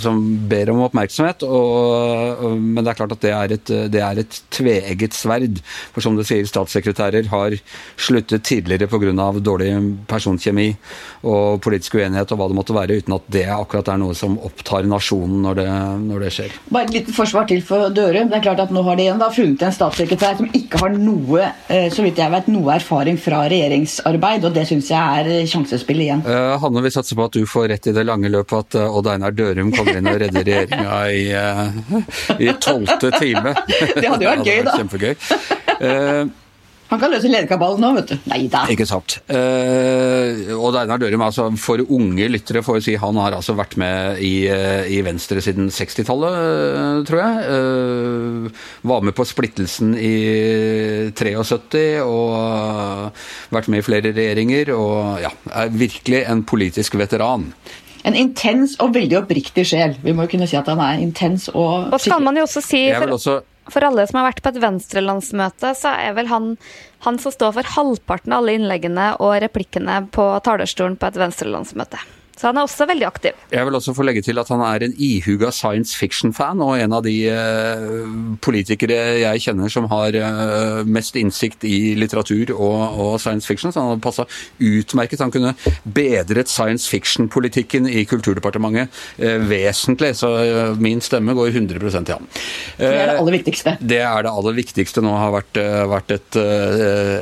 som 0.00 0.20
ber 0.48 0.72
om 0.72 0.84
oppmerksomhet, 0.86 1.44
og, 1.44 2.44
men 2.60 2.82
det 2.82 2.94
er 2.94 2.98
klart 3.02 3.14
at 3.16 3.24
det 3.24 3.34
er 3.34 3.54
et, 3.56 3.63
det 3.68 4.02
er 4.02 4.20
et 4.22 4.40
tveegget 4.54 5.16
sverd. 5.16 5.60
For 5.94 6.04
som 6.04 6.18
du 6.18 6.24
sier, 6.26 6.46
statssekretærer 6.48 7.28
har 7.32 7.56
sluttet 7.96 8.44
tidligere 8.44 8.88
pga. 8.90 9.12
dårlig 9.44 9.72
personkjemi 10.08 10.74
og 11.24 11.60
politisk 11.64 11.96
uenighet 11.98 12.32
og 12.32 12.40
hva 12.40 12.48
det 12.50 12.58
måtte 12.58 12.76
være, 12.76 12.98
uten 13.00 13.16
at 13.16 13.28
det 13.32 13.46
akkurat 13.52 13.88
er 13.92 14.00
noe 14.00 14.14
som 14.16 14.36
opptar 14.38 14.86
nasjonen 14.88 15.42
når 15.44 15.60
det, 15.60 15.68
når 16.04 16.24
det 16.24 16.32
skjer. 16.36 16.56
Bare 16.74 16.88
et 16.88 16.96
lite 16.98 17.14
forsvar 17.16 17.48
til 17.50 17.62
for 17.64 17.90
Dørum. 17.94 18.30
Det 18.30 18.40
er 18.40 18.46
klart 18.48 18.62
at 18.64 18.72
Nå 18.74 18.82
har 18.82 18.98
de 18.98 19.04
igjen 19.06 19.20
da 19.20 19.28
funnet 19.30 19.62
en 19.62 19.74
statssekretær 19.74 20.38
som 20.40 20.48
ikke 20.56 20.80
har 20.82 20.94
noe 20.96 21.44
eh, 21.70 21.86
så 21.92 22.02
vidt 22.02 22.18
jeg 22.18 22.32
vet, 22.32 22.48
noe 22.50 22.74
erfaring 22.74 23.18
fra 23.20 23.44
regjeringsarbeid, 23.50 24.48
og 24.48 24.56
det 24.56 24.64
syns 24.68 24.90
jeg 24.90 25.20
er 25.20 25.48
sjansespill 25.50 26.02
igjen. 26.02 26.24
Uh, 26.26 26.56
Hanne, 26.62 26.82
vi 26.84 26.92
satser 26.94 27.18
på 27.18 27.28
at 27.28 27.36
du 27.36 27.44
får 27.48 27.68
rett 27.70 27.88
i 27.90 27.94
det 27.94 28.06
lange 28.08 28.30
løpet 28.32 28.74
at 28.74 28.78
Odd 28.88 29.10
Einar 29.12 29.36
Dørum 29.36 29.70
kommer 29.74 30.00
inn 30.00 30.10
og 30.10 30.18
redder 30.24 30.48
regjeringa 30.48 30.98
i 32.40 32.50
tolvte 32.64 33.12
uh, 33.12 33.18
time. 33.20 33.53
Det 34.00 34.08
hadde 34.08 34.24
jo 34.24 34.32
vært 34.32 34.48
gøy, 34.48 34.62
da. 34.66 34.78
Kjempegøy. 34.80 35.14
Han 36.94 37.00
kan 37.00 37.10
løse 37.10 37.30
lederkabalen 37.30 37.80
nå, 37.82 37.90
vet 37.96 38.10
du. 38.12 38.26
Nei 38.30 38.44
da. 38.52 38.64
Ikke 38.70 38.86
sant. 38.86 39.16
Uh, 39.26 40.52
og 40.54 40.76
Einar 40.78 41.00
Dørum, 41.00 41.24
altså, 41.26 41.48
for 41.58 41.82
unge 41.82 42.28
lyttere, 42.30 42.62
får 42.64 42.78
jeg 42.78 42.86
si, 42.86 42.96
han 43.00 43.18
har 43.18 43.34
altså 43.34 43.56
vært 43.58 43.74
med 43.80 44.20
i, 44.22 44.46
uh, 44.46 44.84
i 44.86 45.00
Venstre 45.06 45.42
siden 45.44 45.72
60-tallet, 45.74 46.36
uh, 46.38 47.00
tror 47.08 47.22
jeg. 47.22 48.52
var 48.86 49.06
med 49.06 49.16
på 49.16 49.26
splittelsen 49.26 49.96
i 49.98 50.14
73 51.16 51.84
og 52.04 53.24
vært 53.54 53.70
med 53.72 53.82
i 53.82 53.86
flere 53.86 54.12
regjeringer. 54.14 54.74
Og 54.76 55.24
ja, 55.24 55.32
er 55.64 55.74
virkelig 55.74 56.22
en 56.28 56.44
politisk 56.46 57.00
veteran. 57.00 57.48
En 58.04 58.16
intens 58.18 58.76
og 58.84 58.92
veldig 58.94 59.22
oppriktig 59.22 59.64
sjel. 59.70 59.96
Vi 60.04 60.12
må 60.12 60.26
jo 60.26 60.34
kunne 60.34 60.48
si 60.50 60.58
at 60.58 60.68
han 60.68 60.82
er 60.84 61.00
intens 61.00 61.48
og 61.52 61.92
Og 61.94 62.00
skal 62.02 62.20
man 62.24 62.36
jo 62.36 62.44
også 62.44 62.62
si 62.64 62.86
for 62.92 63.42
for 63.72 63.84
alle 63.86 64.04
som 64.04 64.18
har 64.20 64.26
vært 64.28 64.42
på 64.44 64.50
et 64.52 64.60
venstrelandsmøte, 64.60 65.70
så 65.78 65.94
er 65.96 66.16
vel 66.18 66.28
han, 66.28 66.50
han 67.06 67.16
som 67.22 67.32
står 67.32 67.54
for 67.56 67.70
halvparten 67.76 68.34
av 68.34 68.42
alle 68.42 68.58
innleggene 68.58 69.14
og 69.24 69.38
replikkene 69.44 70.02
på 70.12 70.26
talerstolen 70.44 70.98
på 71.00 71.08
et 71.08 71.16
venstrelandsmøte. 71.22 72.02
Så 72.34 72.48
han 72.48 72.58
er 72.58 72.66
også 72.66 72.86
veldig 72.90 73.06
aktiv. 73.06 73.36
Jeg 73.52 73.66
vil 73.66 73.78
også 73.78 73.94
få 73.94 74.04
legge 74.06 74.22
til 74.26 74.38
at 74.42 74.50
han 74.50 74.62
er 74.66 74.84
en 74.86 74.94
ihuga 74.98 75.52
science 75.54 75.94
fiction-fan, 75.98 76.62
og 76.64 76.74
en 76.80 76.96
av 76.96 77.04
de 77.06 77.14
uh, 77.30 78.08
politikere 78.42 78.98
jeg 79.22 79.44
kjenner 79.46 79.70
som 79.72 79.86
har 79.92 80.18
uh, 80.18 80.80
mest 80.86 81.16
innsikt 81.20 81.66
i 81.68 81.94
litteratur 81.98 82.54
og, 82.56 82.80
og 83.04 83.12
science 83.22 83.46
fiction. 83.46 83.72
Så 83.72 83.80
han 83.80 83.92
hadde 83.92 84.04
passa 84.04 84.26
utmerket. 84.58 85.22
Han 85.22 85.34
kunne 85.34 85.54
bedret 85.84 86.50
science 86.50 86.90
fiction-politikken 86.90 87.86
i 87.90 88.04
Kulturdepartementet 88.10 88.90
uh, 89.22 89.38
vesentlig, 89.48 90.14
så 90.18 90.32
min 90.80 91.02
stemme 91.04 91.36
går 91.36 91.54
100% 91.54 92.08
til 92.08 92.16
han. 92.16 92.28
det 92.78 92.90
er 92.90 93.12
det 93.12 93.18
aller 93.20 93.38
viktigste? 93.38 93.76
Det 93.80 94.02
er 94.02 94.26
det 94.26 94.34
aller 94.34 94.58
viktigste 94.58 95.04
nå. 95.04 95.14
Har 95.14 95.30
vært, 95.36 95.58
vært 95.88 96.10
et, 96.16 96.38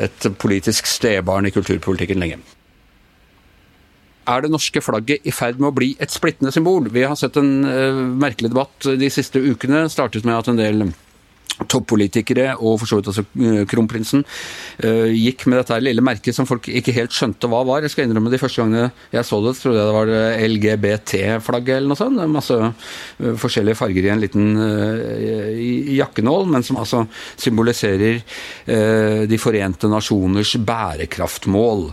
et 0.08 0.26
politisk 0.40 0.88
stebarn 0.88 1.46
i 1.46 1.52
kulturpolitikken 1.54 2.22
lenge 2.22 2.40
er 4.28 4.44
det 4.44 4.52
norske 4.52 4.82
flagget 4.84 5.26
i 5.26 5.34
ferd 5.34 5.60
med 5.60 5.70
å 5.70 5.76
bli 5.76 5.92
et 6.02 6.12
splittende 6.12 6.52
symbol? 6.54 6.88
Vi 6.92 7.06
har 7.06 7.18
sett 7.18 7.38
en 7.40 7.52
uh, 7.66 8.02
merkelig 8.22 8.52
debatt 8.52 8.90
de 8.98 9.10
siste 9.12 9.42
ukene. 9.42 9.86
Startet 9.92 10.26
med 10.28 10.38
at 10.38 10.50
en 10.52 10.60
del 10.60 10.86
toppolitikere, 11.68 12.52
og 12.58 12.80
for 12.80 12.88
så 12.88 12.98
vidt 12.98 13.10
også 13.12 13.24
eh, 13.24 13.62
kronprinsen, 13.68 14.24
eh, 14.82 15.12
gikk 15.12 15.46
med 15.48 15.60
dette 15.60 15.78
lille 15.82 16.04
merket 16.04 16.36
som 16.36 16.48
folk 16.48 16.68
ikke 16.68 16.94
helt 16.96 17.14
skjønte 17.14 17.50
hva 17.50 17.62
var. 17.68 17.84
Jeg 17.84 17.94
skal 17.94 18.06
innrømme 18.06 18.32
De 18.32 18.40
første 18.40 18.62
gangene 18.62 18.90
jeg 19.12 19.28
så 19.28 19.40
det, 19.44 19.54
trodde 19.60 19.80
jeg 19.80 19.90
det 19.90 19.96
var 19.96 20.12
LGBT-flagget 20.48 21.76
eller 21.76 21.92
noe 21.92 22.00
sånt. 22.00 22.22
Masse 22.32 22.58
eh, 22.58 23.34
forskjellige 23.40 23.78
farger 23.78 24.08
i 24.08 24.12
en 24.12 24.22
liten 24.22 24.50
jakkenål, 25.96 26.46
men 26.50 26.64
som 26.66 26.78
altså 26.80 27.04
symboliserer 27.40 28.20
De 29.28 29.38
forente 29.40 29.88
nasjoners 29.90 30.54
bærekraftmål. 30.66 31.84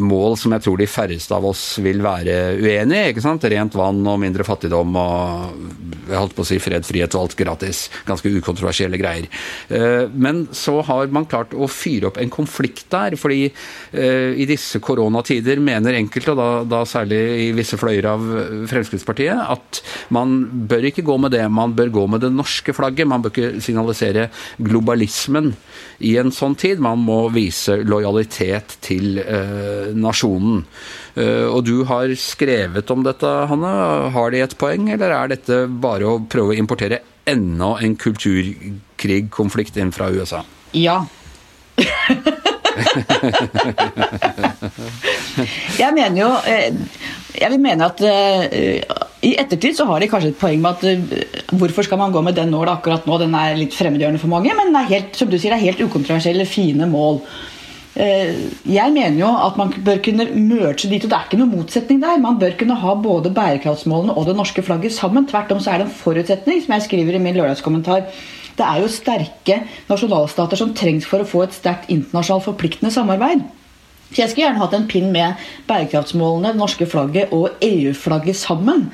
Mål 0.00 0.36
som 0.40 0.54
jeg 0.54 0.64
tror 0.64 0.78
de 0.80 0.88
færreste 0.90 1.34
av 1.34 1.46
oss 1.48 1.62
vil 1.84 2.02
være 2.04 2.36
uenig 2.60 2.98
i. 2.98 3.10
ikke 3.12 3.24
sant? 3.24 3.44
Rent 3.48 3.76
vann 3.78 4.00
og 4.08 4.20
mindre 4.22 4.46
fattigdom 4.46 4.96
og 4.98 5.66
jeg 6.08 6.16
holdt 6.16 6.36
på 6.36 6.44
å 6.44 6.48
si 6.48 6.58
fred, 6.62 6.86
frihet 6.88 7.14
og 7.16 7.26
alt 7.26 7.36
gratis. 7.38 7.82
Ganske 8.08 8.32
ukontroversielt 8.32 8.67
kontroversielle 8.68 8.98
greier. 8.98 9.28
Eh, 9.68 10.08
men 10.12 10.46
så 10.52 10.80
har 10.82 11.08
man 11.12 11.26
klart 11.26 11.54
å 11.54 11.68
fyre 11.68 12.08
opp 12.08 12.18
en 12.18 12.30
konflikt 12.30 12.88
der, 12.90 13.16
fordi 13.16 13.48
eh, 13.92 14.34
i 14.36 14.46
disse 14.48 14.80
koronatider 14.80 15.60
mener 15.60 15.98
enkelte, 15.98 16.32
og 16.32 16.38
da, 16.38 16.48
da 16.64 16.84
særlig 16.86 17.20
i 17.48 17.52
visse 17.56 17.78
fløyer 17.78 18.08
av 18.08 18.26
Fremskrittspartiet, 18.68 19.38
at 19.38 19.82
man 20.14 20.66
bør 20.68 20.88
ikke 20.90 21.06
gå 21.06 21.18
med 21.18 21.34
det, 21.34 21.44
man 21.48 21.74
bør 21.76 21.92
gå 21.94 22.06
med 22.14 22.24
det 22.24 22.32
norske 22.34 22.74
flagget. 22.76 23.08
Man 23.08 23.22
bør 23.24 23.32
ikke 23.32 23.64
signalisere 23.64 24.28
globalismen 24.58 25.54
i 26.04 26.16
en 26.20 26.32
sånn 26.34 26.56
tid. 26.58 26.82
Man 26.82 27.00
må 27.02 27.24
vise 27.34 27.80
lojalitet 27.84 28.78
til 28.84 29.20
eh, 29.22 29.94
nasjonen. 29.96 30.64
Og 31.18 31.64
du 31.66 31.80
har 31.88 32.12
skrevet 32.20 32.90
om 32.94 33.00
dette, 33.02 33.26
Hanne. 33.50 33.70
Har 34.14 34.30
de 34.30 34.42
et 34.44 34.52
poeng, 34.60 34.84
eller 34.94 35.10
er 35.16 35.32
dette 35.32 35.56
bare 35.66 36.06
å 36.06 36.20
prøve 36.30 36.54
å 36.54 36.58
importere 36.60 37.00
enda 37.28 37.70
en 37.84 37.94
kulturkrigkonflikt 38.00 39.76
inn 39.80 39.92
fra 39.94 40.10
USA? 40.12 40.40
Ja. 40.76 41.06
jeg 45.78 45.94
mener 45.94 46.18
jo 46.18 46.28
eh, 46.50 46.74
Jeg 47.38 47.50
vil 47.52 47.60
mene 47.62 47.86
at 47.86 48.00
uh, 48.02 48.42
i 49.22 49.30
ettertid 49.38 49.76
så 49.78 49.86
har 49.86 50.02
de 50.02 50.08
kanskje 50.10 50.32
et 50.32 50.40
poeng 50.40 50.60
med 50.62 50.70
at 50.74 50.82
uh, 50.90 50.98
hvorfor 51.60 51.82
skal 51.86 52.00
man 52.00 52.14
gå 52.14 52.20
med 52.24 52.34
den 52.38 52.50
nåla 52.54 52.72
akkurat 52.78 53.06
nå? 53.06 53.14
Den 53.22 53.34
er 53.38 53.58
litt 53.58 53.76
fremmedgjørende 53.78 54.22
for 54.22 54.30
mange, 54.32 54.50
men 54.58 54.74
det 54.74 54.80
er 54.80 54.92
helt, 54.94 55.12
som 55.18 55.28
du 55.30 55.36
sier, 55.38 55.52
det 55.54 55.58
er 55.60 55.68
helt 55.68 55.84
ukontroversielle, 55.86 56.46
fine 56.50 56.86
mål. 56.90 57.14
Jeg 57.96 58.92
mener 58.94 59.16
jo 59.18 59.28
at 59.32 59.56
man 59.58 59.72
bør 59.84 59.98
kunne 60.04 60.28
merge 60.36 60.90
dit, 60.90 61.02
og 61.02 61.10
det 61.10 61.16
er 61.16 61.26
ikke 61.26 61.38
noen 61.40 61.54
motsetning 61.56 62.02
der. 62.02 62.20
Man 62.22 62.38
bør 62.38 62.54
kunne 62.60 62.76
ha 62.78 62.94
både 62.94 63.32
bærekraftsmålene 63.34 64.14
og 64.14 64.28
det 64.28 64.36
norske 64.38 64.62
flagget 64.62 64.94
sammen. 64.94 65.26
Tvert 65.26 65.52
om 65.54 65.62
så 65.62 65.72
er 65.72 65.82
det 65.82 65.88
en 65.88 65.96
forutsetning, 66.02 66.62
som 66.62 66.76
jeg 66.76 66.86
skriver 66.86 67.18
i 67.18 67.22
min 67.22 67.38
lørdagskommentar. 67.38 68.06
Det 68.58 68.66
er 68.66 68.82
jo 68.82 68.90
sterke 68.90 69.60
nasjonalstater 69.88 70.58
som 70.58 70.74
trengs 70.78 71.06
for 71.06 71.22
å 71.22 71.28
få 71.28 71.44
et 71.46 71.56
sterkt 71.56 71.90
internasjonalt 71.94 72.46
forpliktende 72.46 72.94
samarbeid. 72.94 73.42
Så 74.08 74.22
jeg 74.22 74.30
skulle 74.30 74.46
gjerne 74.46 74.62
hatt 74.62 74.78
en 74.78 74.88
pinn 74.88 75.10
med 75.14 75.48
bærekraftsmålene, 75.68 76.54
det 76.54 76.60
norske 76.60 76.88
flagget 76.88 77.34
og 77.34 77.58
EU-flagget 77.62 78.38
sammen. 78.38 78.88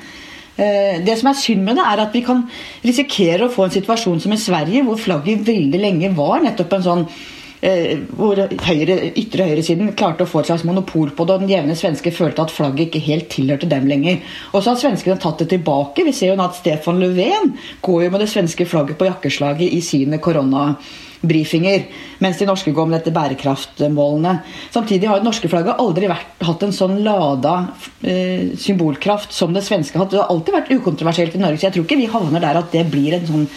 Det 0.55 1.15
som 1.19 1.29
er 1.29 1.39
synd 1.39 1.65
med 1.67 1.77
det, 1.77 1.85
er 1.85 2.01
at 2.05 2.13
vi 2.15 2.23
kan 2.23 2.45
risikere 2.85 3.47
å 3.47 3.51
få 3.51 3.67
en 3.67 3.73
situasjon 3.75 4.21
som 4.23 4.33
i 4.33 4.39
Sverige, 4.39 4.85
hvor 4.87 4.99
flagget 4.99 5.43
veldig 5.47 5.81
lenge 5.81 6.13
var 6.15 6.45
nettopp 6.45 6.77
en 6.77 6.85
sånn 6.85 7.07
Eh, 7.09 7.34
hvor 7.61 8.37
høyre, 8.67 8.97
ytre 9.17 9.47
høyresiden 9.47 9.93
klarte 9.97 10.25
å 10.25 10.29
få 10.29 10.41
et 10.41 10.51
slags 10.51 10.65
monopol 10.67 11.13
på 11.15 11.25
det, 11.25 11.37
og 11.37 11.45
den 11.45 11.53
jevne 11.53 11.77
svenske 11.77 12.13
følte 12.13 12.43
at 12.43 12.53
flagget 12.53 12.89
ikke 12.89 13.05
helt 13.07 13.31
tilhørte 13.33 13.69
dem 13.71 13.87
lenger. 13.89 14.19
Og 14.51 14.61
så 14.61 14.73
har 14.73 14.81
svenskene 14.81 15.17
tatt 15.21 15.41
det 15.41 15.49
tilbake. 15.55 16.05
Vi 16.05 16.13
ser 16.15 16.33
jo 16.33 16.37
nå 16.39 16.45
at 16.49 16.59
Stefan 16.59 17.01
Löfven 17.01 17.55
går 17.85 18.05
jo 18.05 18.13
med 18.13 18.21
det 18.21 18.29
svenske 18.31 18.67
flagget 18.69 18.99
på 18.99 19.07
jakkeslaget 19.07 19.73
i 19.73 19.81
sine 19.85 20.19
koronabrifinger, 20.21 21.87
mens 22.21 22.41
de 22.41 22.49
norske 22.49 22.73
går 22.75 22.91
med 22.91 22.99
dette 22.99 23.15
bærekraftmålene. 23.15 24.35
Samtidig 24.75 25.09
har 25.09 25.23
det 25.23 25.29
norske 25.29 25.49
flagget 25.49 25.81
aldri 25.81 26.11
vært, 26.11 26.35
hatt 26.45 26.67
en 26.67 26.75
sånn 26.75 26.99
lada 27.07 27.55
eh, 28.03 28.53
symbolkraft 28.61 29.33
som 29.33 29.55
det 29.55 29.65
svenske 29.65 29.97
har 29.97 30.05
hatt. 30.05 30.13
Det 30.13 30.21
har 30.21 30.35
alltid 30.35 30.59
vært 30.59 30.75
ukontroversielt 30.75 31.39
i 31.39 31.41
Norge, 31.41 31.63
så 31.63 31.69
jeg 31.69 31.79
tror 31.79 31.89
ikke 31.89 32.03
vi 32.03 32.13
havner 32.13 32.45
der 32.45 32.61
at 32.61 32.71
det 32.75 32.85
blir 32.93 33.17
en 33.17 33.27
sånn 33.31 33.49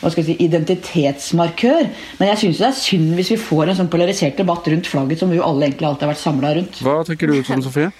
hva 0.00 0.10
skal 0.12 0.22
jeg 0.22 0.28
si, 0.28 0.36
identitetsmarkør. 0.46 1.88
Men 2.20 2.30
jeg 2.32 2.42
syns 2.42 2.60
det 2.62 2.68
er 2.68 2.78
synd 2.78 3.14
hvis 3.18 3.32
vi 3.34 3.38
får 3.40 3.70
en 3.70 3.80
sånn 3.80 3.90
polarisert 3.92 4.38
debatt 4.40 4.68
rundt 4.72 4.90
flagget 4.90 5.22
som 5.22 5.32
vi 5.32 5.40
jo 5.40 5.46
alle 5.46 5.68
egentlig 5.68 5.88
alltid 5.88 6.06
har 6.06 6.12
vært 6.14 6.22
samla 6.22 6.52
rundt. 6.58 6.80
Hva 6.84 7.00
tenker 7.08 7.32
du 7.32 7.40
om, 7.56 7.64
Sofie? 7.64 7.90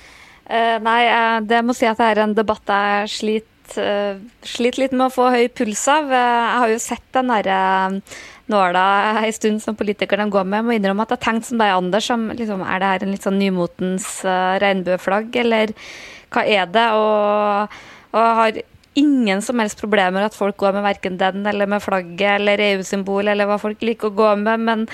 Uh, 0.47 0.77
nei, 0.79 1.01
uh, 1.11 1.41
det 1.43 1.65
må 1.67 1.75
si 1.75 1.89
at 1.91 1.99
det 1.99 2.13
er 2.13 2.23
en 2.23 2.37
debatt 2.37 2.71
jeg 2.71 3.11
sliter 3.17 3.83
uh, 3.83 4.21
slit 4.47 4.79
litt 4.79 4.95
med 4.95 5.09
å 5.09 5.15
få 5.15 5.33
høy 5.35 5.49
puls 5.51 5.83
av. 5.91 6.13
Jeg 6.15 6.61
har 6.63 6.71
jo 6.71 6.83
sett 6.83 7.07
den 7.17 7.33
derre 7.35 7.59
nåla 8.47 8.83
en 9.25 9.35
stund 9.35 9.59
som 9.65 9.75
politikerne 9.75 10.29
går 10.31 10.47
med. 10.47 10.61
Jeg 10.61 10.69
må 10.69 10.77
innrømme 10.77 11.03
at 11.03 11.17
jeg 11.17 11.19
har 11.19 11.25
tenkt 11.25 11.49
som 11.49 11.59
deg, 11.59 11.75
Anders, 11.75 12.07
som 12.07 12.29
liksom, 12.31 12.63
er 12.63 12.79
det 12.79 12.93
her 12.93 13.03
en 13.03 13.17
litt 13.17 13.27
sånn 13.27 13.41
nymotens 13.43 14.07
regnbueflagg, 14.63 15.35
eller 15.43 15.73
hva 16.31 16.45
er 16.47 16.71
det? 16.71 16.87
Og, 16.95 17.81
og 18.15 18.29
har 18.39 18.61
ingen 18.97 19.43
som 19.45 19.61
helst 19.61 19.81
problemer 19.81 20.25
at 20.25 20.37
folk 20.37 20.57
går 20.61 20.73
med 20.77 20.85
verken 20.87 21.19
den 21.21 21.47
eller 21.47 21.69
med 21.69 21.83
flagget 21.85 22.39
eller 22.39 22.63
EU-symbol 22.71 23.29
eller 23.29 23.49
hva 23.49 23.59
folk 23.61 23.83
liker 23.85 24.09
å 24.09 24.17
gå 24.17 24.31
med, 24.41 24.63
men 24.65 24.85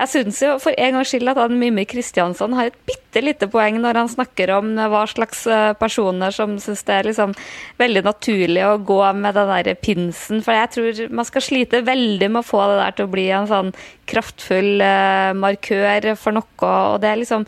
jeg 0.00 0.10
syns 0.16 0.40
jo 0.42 0.56
for 0.62 0.74
en 0.74 0.98
gangs 0.98 1.12
skyld 1.12 1.30
at 1.30 1.38
han 1.38 1.58
Mimmi 1.60 1.84
Kristiansson 1.88 2.56
har 2.58 2.70
et 2.70 2.78
bitte 2.88 3.22
lite 3.22 3.46
poeng 3.52 3.78
når 3.82 4.00
han 4.00 4.10
snakker 4.10 4.50
om 4.56 4.72
hva 4.76 5.04
slags 5.10 5.44
eh, 5.46 5.72
personer 5.78 6.34
som 6.34 6.56
syns 6.62 6.82
det 6.88 6.96
er 6.96 7.10
liksom 7.10 7.36
veldig 7.78 8.02
naturlig 8.08 8.64
å 8.66 8.80
gå 8.82 9.00
med 9.18 9.38
den 9.38 9.52
der 9.52 9.78
pinsen. 9.78 10.42
For 10.42 10.56
jeg 10.56 10.72
tror 10.74 11.02
man 11.20 11.28
skal 11.28 11.46
slite 11.46 11.84
veldig 11.86 12.32
med 12.32 12.42
å 12.42 12.48
få 12.48 12.64
det 12.70 12.80
der 12.80 12.96
til 12.98 13.06
å 13.06 13.12
bli 13.14 13.28
en 13.36 13.50
sånn 13.50 13.70
kraftfull 14.10 14.82
uh, 14.82 15.30
markør 15.38 16.12
for 16.18 16.34
noe, 16.34 16.48
og 16.66 16.98
det 17.02 17.12
er 17.12 17.22
liksom 17.22 17.46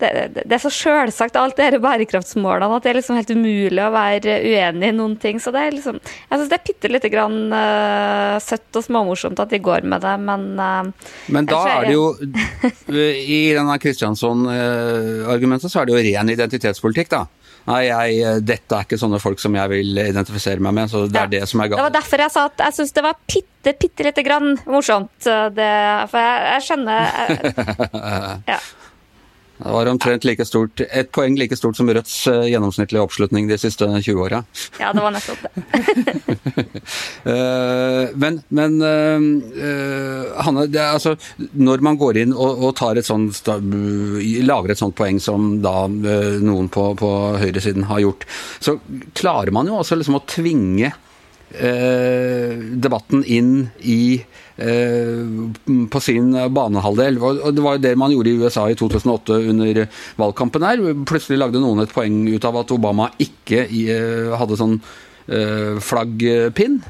det, 0.00 0.10
det, 0.40 0.54
er 0.56 0.62
så 0.62 0.72
sjølsagt, 0.72 1.38
alt 1.38 1.56
det 1.58 1.70
disse 1.74 1.84
bærekraftsmålene, 1.84 2.76
at 2.76 2.86
det 2.86 2.92
er 2.92 2.98
liksom 3.00 3.18
helt 3.18 3.32
umulig 3.32 3.82
å 3.84 3.90
være 3.94 4.36
uenig 4.44 4.90
i 4.90 4.96
noen 4.96 5.16
ting. 5.20 5.40
Så 5.42 5.52
det 5.54 5.64
er 5.64 5.76
liksom 5.76 6.00
Jeg 6.00 6.40
syns 6.40 6.50
det 6.50 6.58
er 6.58 6.66
bitte 6.66 6.92
lite 6.92 7.10
grann 7.12 7.38
uh, 7.52 8.36
søtt 8.42 8.80
og 8.80 8.86
småmorsomt 8.86 9.42
at 9.42 9.52
de 9.52 9.60
går 9.62 9.86
med 9.88 10.04
det, 10.04 10.14
men 10.26 10.46
uh, 10.60 11.10
Men 11.32 11.50
da 11.50 11.60
er 11.76 11.90
det 11.90 11.96
jo 11.96 12.06
I 13.38 13.42
denne 13.56 13.76
Kristiansson-argumentet 13.82 15.72
så 15.72 15.82
er 15.82 15.90
det 15.90 15.96
jo 15.96 16.06
ren 16.10 16.34
identitetspolitikk, 16.36 17.12
da. 17.12 17.26
Nei, 17.68 17.84
jeg, 17.86 18.40
dette 18.48 18.76
er 18.76 18.86
ikke 18.86 18.98
sånne 18.98 19.20
folk 19.22 19.40
som 19.42 19.54
jeg 19.54 19.70
vil 19.70 20.00
identifisere 20.02 20.62
meg 20.64 20.74
med. 20.78 20.90
så 20.90 21.04
Det 21.06 21.18
er 21.20 21.28
ja. 21.28 21.32
det 21.38 21.48
som 21.50 21.60
er 21.60 21.70
galt. 21.70 21.78
Det 21.78 21.86
var 21.90 21.96
derfor 21.98 22.24
jeg 22.24 22.34
sa 22.34 22.44
at 22.48 22.64
jeg 22.64 22.76
syns 22.78 22.94
det 22.96 23.04
var 23.04 23.18
bitte, 23.20 23.74
bitte 23.84 24.06
lite 24.06 24.24
grann 24.26 24.54
morsomt. 24.64 25.16
Det, 25.20 25.70
for 26.10 26.24
jeg, 26.24 26.46
jeg 26.48 26.66
skjønner 26.66 27.02
jeg, 27.04 27.54
ja. 28.54 28.60
Det 29.60 29.72
var 29.72 29.86
omtrent 29.86 30.24
like 30.24 30.44
stort, 30.48 30.80
et 30.80 31.10
poeng 31.12 31.36
like 31.36 31.56
stort 31.56 31.76
som 31.76 31.90
Rødts 31.92 32.14
uh, 32.30 32.46
gjennomsnittlige 32.48 33.02
oppslutning 33.04 33.48
de 33.50 33.58
siste 33.60 33.84
20 33.86 34.22
åra. 34.24 34.40
Ja, 34.80 34.92
det 34.96 35.04
var 35.04 35.12
nettopp 35.12 35.42
det. 35.44 35.50
uh, 37.28 38.08
men, 38.22 38.40
men 38.48 38.78
uh, 38.80 40.40
Hanne, 40.46 40.64
det 40.72 40.80
er, 40.80 40.94
altså, 40.96 41.16
når 41.52 41.84
man 41.84 42.00
går 42.00 42.22
inn 42.22 42.32
og, 42.32 42.64
og 42.64 42.74
tar 42.80 42.96
et 42.96 43.08
sånt, 43.08 43.42
lager 43.44 44.72
et 44.72 44.80
sånt 44.80 44.96
poeng 44.96 45.20
som 45.20 45.52
da 45.64 45.84
noen 45.90 46.70
på, 46.72 46.90
på 46.96 47.12
høyresiden 47.42 47.88
har 47.90 48.00
gjort, 48.06 48.26
så 48.64 48.78
klarer 49.18 49.52
man 49.54 49.68
jo 49.68 49.80
også 49.82 50.00
liksom 50.00 50.18
å 50.20 50.24
tvinge 50.30 50.94
debatten 51.50 53.24
inn 53.26 53.70
i 53.82 54.22
Eh, 54.60 55.24
på 55.88 56.00
sin 56.04 56.34
banehalvdel. 56.52 57.16
Og 57.18 57.54
Det 57.54 57.62
var 57.64 57.76
jo 57.76 57.82
det 57.82 57.96
man 57.96 58.12
gjorde 58.12 58.30
i 58.30 58.36
USA 58.36 58.68
i 58.68 58.74
2008 58.74 59.38
under 59.48 59.86
valgkampen 60.20 60.62
her. 60.62 60.82
Plutselig 61.08 61.38
lagde 61.40 61.62
noen 61.62 61.80
et 61.80 61.92
poeng 61.94 62.28
ut 62.28 62.44
av 62.44 62.58
at 62.60 62.74
Obama 62.74 63.08
ikke 63.18 63.64
eh, 63.64 64.36
hadde 64.36 64.58
sånn 64.60 64.76
eh, 65.32 65.80
flaggpinn 65.80 66.82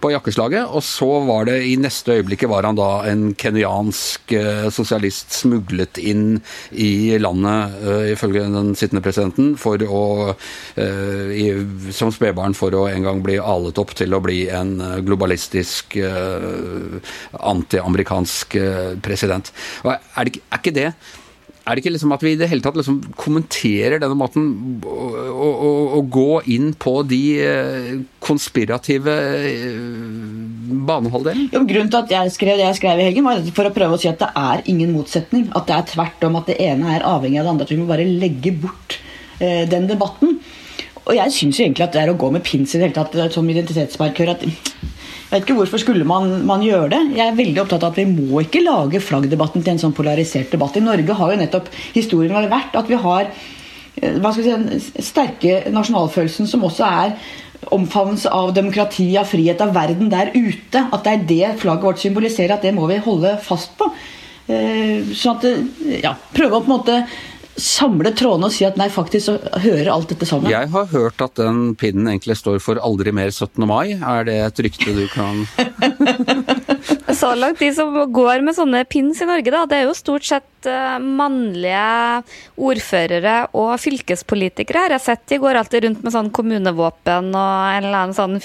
på 0.00 0.12
jakkeslaget. 0.12 0.68
Og 0.70 0.82
så 0.86 1.08
var 1.26 1.44
det 1.48 1.56
i 1.66 1.76
neste 1.80 2.12
øyeblikket 2.18 2.50
var 2.50 2.66
han 2.68 2.76
da 2.78 3.02
en 3.10 3.34
kenyansk 3.38 4.32
uh, 4.36 4.68
sosialist 4.74 5.32
smuglet 5.40 5.98
inn 6.00 6.40
i 6.72 7.18
landet, 7.20 7.74
uh, 7.82 8.12
ifølge 8.12 8.54
den 8.54 8.74
sittende 8.78 9.04
presidenten, 9.04 9.56
for 9.60 9.76
å 9.82 10.32
uh, 10.32 10.36
som 11.94 12.12
spedbarn 12.14 12.54
for 12.56 12.74
å 12.76 12.88
en 12.90 13.04
gang 13.06 13.22
bli 13.24 13.38
alet 13.38 13.78
opp 13.80 13.94
til 13.98 14.14
å 14.14 14.22
bli 14.22 14.48
en 14.54 14.78
globalistisk 15.04 15.96
antiamerikansk 15.98 18.56
president. 19.04 19.52
Og 19.84 19.90
er, 19.94 20.24
det, 20.28 20.40
er 20.48 20.58
ikke 20.60 20.76
det 20.76 20.92
er 21.68 21.76
det 21.76 21.82
ikke 21.82 21.90
liksom 21.92 22.12
at 22.16 22.22
vi 22.24 22.30
i 22.32 22.38
det 22.40 22.48
hele 22.48 22.64
tatt 22.64 22.78
liksom 22.78 23.02
kommenterer 23.20 24.00
denne 24.00 24.16
måten 24.16 24.46
å 25.38 26.00
gå 26.10 26.40
inn 26.52 26.72
på 26.78 26.94
de 27.08 27.22
eh, 27.44 27.90
konspirative 28.24 29.14
eh, 29.48 29.78
banehalvdelen? 30.88 31.48
grunnen 31.52 31.90
til 31.92 32.00
at 32.00 32.14
jeg 32.14 32.34
skrev 32.34 32.58
det 32.58 32.66
jeg 32.66 32.78
skrev 32.80 33.00
i 33.00 33.08
helgen, 33.08 33.26
var 33.28 33.42
for 33.56 33.70
å 33.70 33.74
prøve 33.74 33.98
å 33.98 34.00
si 34.00 34.10
at 34.10 34.20
det 34.22 34.30
er 34.36 34.64
ingen 34.70 34.92
motsetning. 34.96 35.48
At 35.58 35.68
det 35.70 35.78
er 35.78 35.88
tvert 35.92 36.28
om 36.28 36.38
at 36.40 36.50
det 36.50 36.58
ene 36.64 36.96
er 36.96 37.06
avhengig 37.06 37.40
av 37.40 37.48
det 37.48 37.54
andre. 37.54 37.68
At 37.68 37.74
vi 37.74 37.80
må 37.80 37.88
bare 37.90 38.06
legge 38.08 38.54
bort 38.64 38.98
eh, 39.40 39.64
den 39.70 39.88
debatten. 39.90 40.38
Og 41.08 41.16
jeg 41.16 41.34
syns 41.34 41.62
egentlig 41.62 41.86
at 41.86 41.96
det 41.96 42.04
er 42.04 42.12
å 42.12 42.18
gå 42.20 42.30
med 42.34 42.44
pins 42.44 42.74
i 42.74 42.80
det 42.80 42.90
hele 42.90 42.98
tatt 42.98 43.34
som 43.34 43.48
identitetsmarkør 43.48 44.34
at 44.34 44.44
jeg 45.28 45.42
vet 45.42 45.44
ikke 45.44 45.58
hvorfor 45.58 45.80
skulle 45.82 46.06
man, 46.08 46.30
man, 46.48 46.62
gjøre 46.64 46.88
det. 46.94 47.00
Jeg 47.18 47.28
er 47.28 47.36
veldig 47.36 47.60
opptatt 47.60 47.82
av 47.84 47.92
at 47.92 47.98
vi 48.00 48.06
må 48.08 48.40
ikke 48.40 48.62
lage 48.64 49.00
flaggdebatten 49.04 49.60
til 49.60 49.74
en 49.74 49.80
sånn 49.82 49.92
polarisert 49.96 50.54
debatt. 50.54 50.78
I 50.80 50.84
Norge 50.86 51.16
har 51.18 51.34
jo 51.34 51.40
nettopp 51.42 51.68
historien 51.92 52.48
vært 52.48 52.78
at 52.80 52.88
vi 52.88 52.96
har 52.96 53.28
eh, 53.28 53.57
hva 53.98 54.32
skal 54.32 54.42
vi 54.42 54.48
si, 54.48 54.56
den 54.56 55.04
sterke 55.04 55.60
nasjonalfølelsen 55.74 56.48
som 56.50 56.66
også 56.68 56.88
er 56.88 57.14
omfavnelse 57.74 58.30
av 58.32 58.52
demokrati, 58.56 59.08
av 59.18 59.28
frihet, 59.28 59.60
av 59.60 59.74
verden 59.76 60.10
der 60.12 60.30
ute. 60.34 60.84
At 60.92 61.04
det 61.04 61.14
er 61.14 61.24
det 61.32 61.56
flagget 61.62 61.88
vårt 61.88 62.04
symboliserer, 62.04 62.56
at 62.56 62.64
det 62.64 62.74
må 62.76 62.86
vi 62.90 63.00
holde 63.02 63.34
fast 63.44 63.74
på. 63.78 63.90
Eh, 64.48 65.10
sånn 65.12 65.36
at, 65.36 65.44
eh, 65.44 65.98
ja, 66.04 66.14
Prøve 66.32 66.56
å 66.56 66.64
på 66.64 66.70
en 66.70 66.78
måte 66.78 67.02
samle 67.58 68.12
trådene 68.14 68.48
og 68.48 68.54
si 68.54 68.64
at 68.64 68.78
nei, 68.78 68.86
faktisk 68.92 69.26
så 69.26 69.34
hører 69.60 69.90
alt 69.92 70.12
dette 70.12 70.26
sammen? 70.28 70.50
Jeg 70.50 70.70
har 70.70 70.86
hørt 70.92 71.20
at 71.24 71.34
den 71.40 71.74
pinnen 71.74 72.06
egentlig 72.06 72.38
står 72.38 72.60
for 72.62 72.78
'aldri 72.78 73.12
mer 73.12 73.30
17. 73.30 73.66
mai'. 73.66 73.98
Er 73.98 74.24
det 74.24 74.38
et 74.46 74.62
rykte 74.64 74.94
du 74.94 75.06
kan 75.08 75.46
Så 77.20 77.32
langt 77.36 77.60
de 77.62 77.70
som 77.74 77.94
går 78.14 78.44
med 78.44 78.56
sånne 78.56 78.82
pins 78.88 79.20
i 79.22 79.28
Norge, 79.28 79.52
da, 79.52 79.64
det 79.68 79.78
er 79.78 79.88
jo 79.88 79.96
stort 79.96 80.26
sett 80.28 80.68
uh, 80.68 80.98
mannlige 81.02 82.22
ordførere 82.68 83.36
og 83.58 83.74
fylkespolitikere. 83.82 84.86
Jeg 84.88 84.96
har 84.96 85.04
sett 85.04 85.24
de 85.30 85.40
går 85.42 85.60
alltid 85.60 85.86
rundt 85.86 86.04
med 86.04 86.14
sånn 86.14 86.30
kommunevåpen 86.34 87.32
og 87.32 87.72
en 87.72 87.88
eller 87.88 87.98
annen 88.02 88.16
sånn 88.16 88.38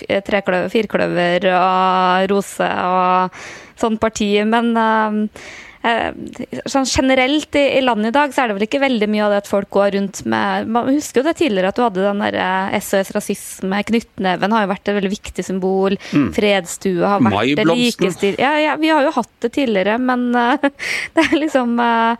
firkløver 0.74 1.50
og 1.54 2.32
rose 2.32 2.72
og 2.88 3.46
sånn 3.80 4.00
parti. 4.02 4.32
Men 4.48 4.74
Eh, 4.76 5.73
sånn 5.84 6.86
generelt 6.88 7.58
i, 7.60 7.64
i, 7.76 7.82
landet 7.84 8.14
i 8.14 8.16
dag 8.16 8.32
så 8.32 8.44
er 8.44 8.50
det 8.50 8.56
vel 8.56 8.66
ikke 8.70 8.80
veldig 8.80 9.08
mye 9.12 9.24
av 9.26 9.34
det 9.34 9.40
at 9.42 9.50
folk 9.52 9.68
går 9.76 9.90
rundt 9.98 10.22
med 10.32 10.70
Man 10.72 10.88
husker 10.94 11.20
jo 11.20 11.26
det 11.28 11.34
tidligere 11.42 11.74
at 11.74 11.80
du 11.80 11.84
hadde 11.84 12.06
den 12.06 12.22
der 12.24 12.38
SOS 12.80 13.12
eh, 13.12 13.14
Rasisme, 13.18 13.82
knyttneven 13.90 14.56
har 14.56 14.64
jo 14.64 14.72
vært 14.72 14.88
et 14.88 14.98
veldig 14.98 15.12
viktig 15.12 15.44
symbol. 15.44 15.98
Mm. 16.16 16.30
Fredsstue 16.36 17.04
har 17.04 17.24
vært 17.26 17.60
det 17.60 17.66
likestil... 17.68 18.38
Ja, 18.40 18.54
ja, 18.62 18.78
vi 18.80 18.94
har 18.94 19.04
jo 19.04 19.12
hatt 19.18 19.34
det 19.44 19.52
tidligere, 19.58 19.98
men 20.00 20.30
uh, 20.32 20.56
det 21.18 21.26
er 21.26 21.36
liksom 21.42 21.76
uh, 21.82 22.16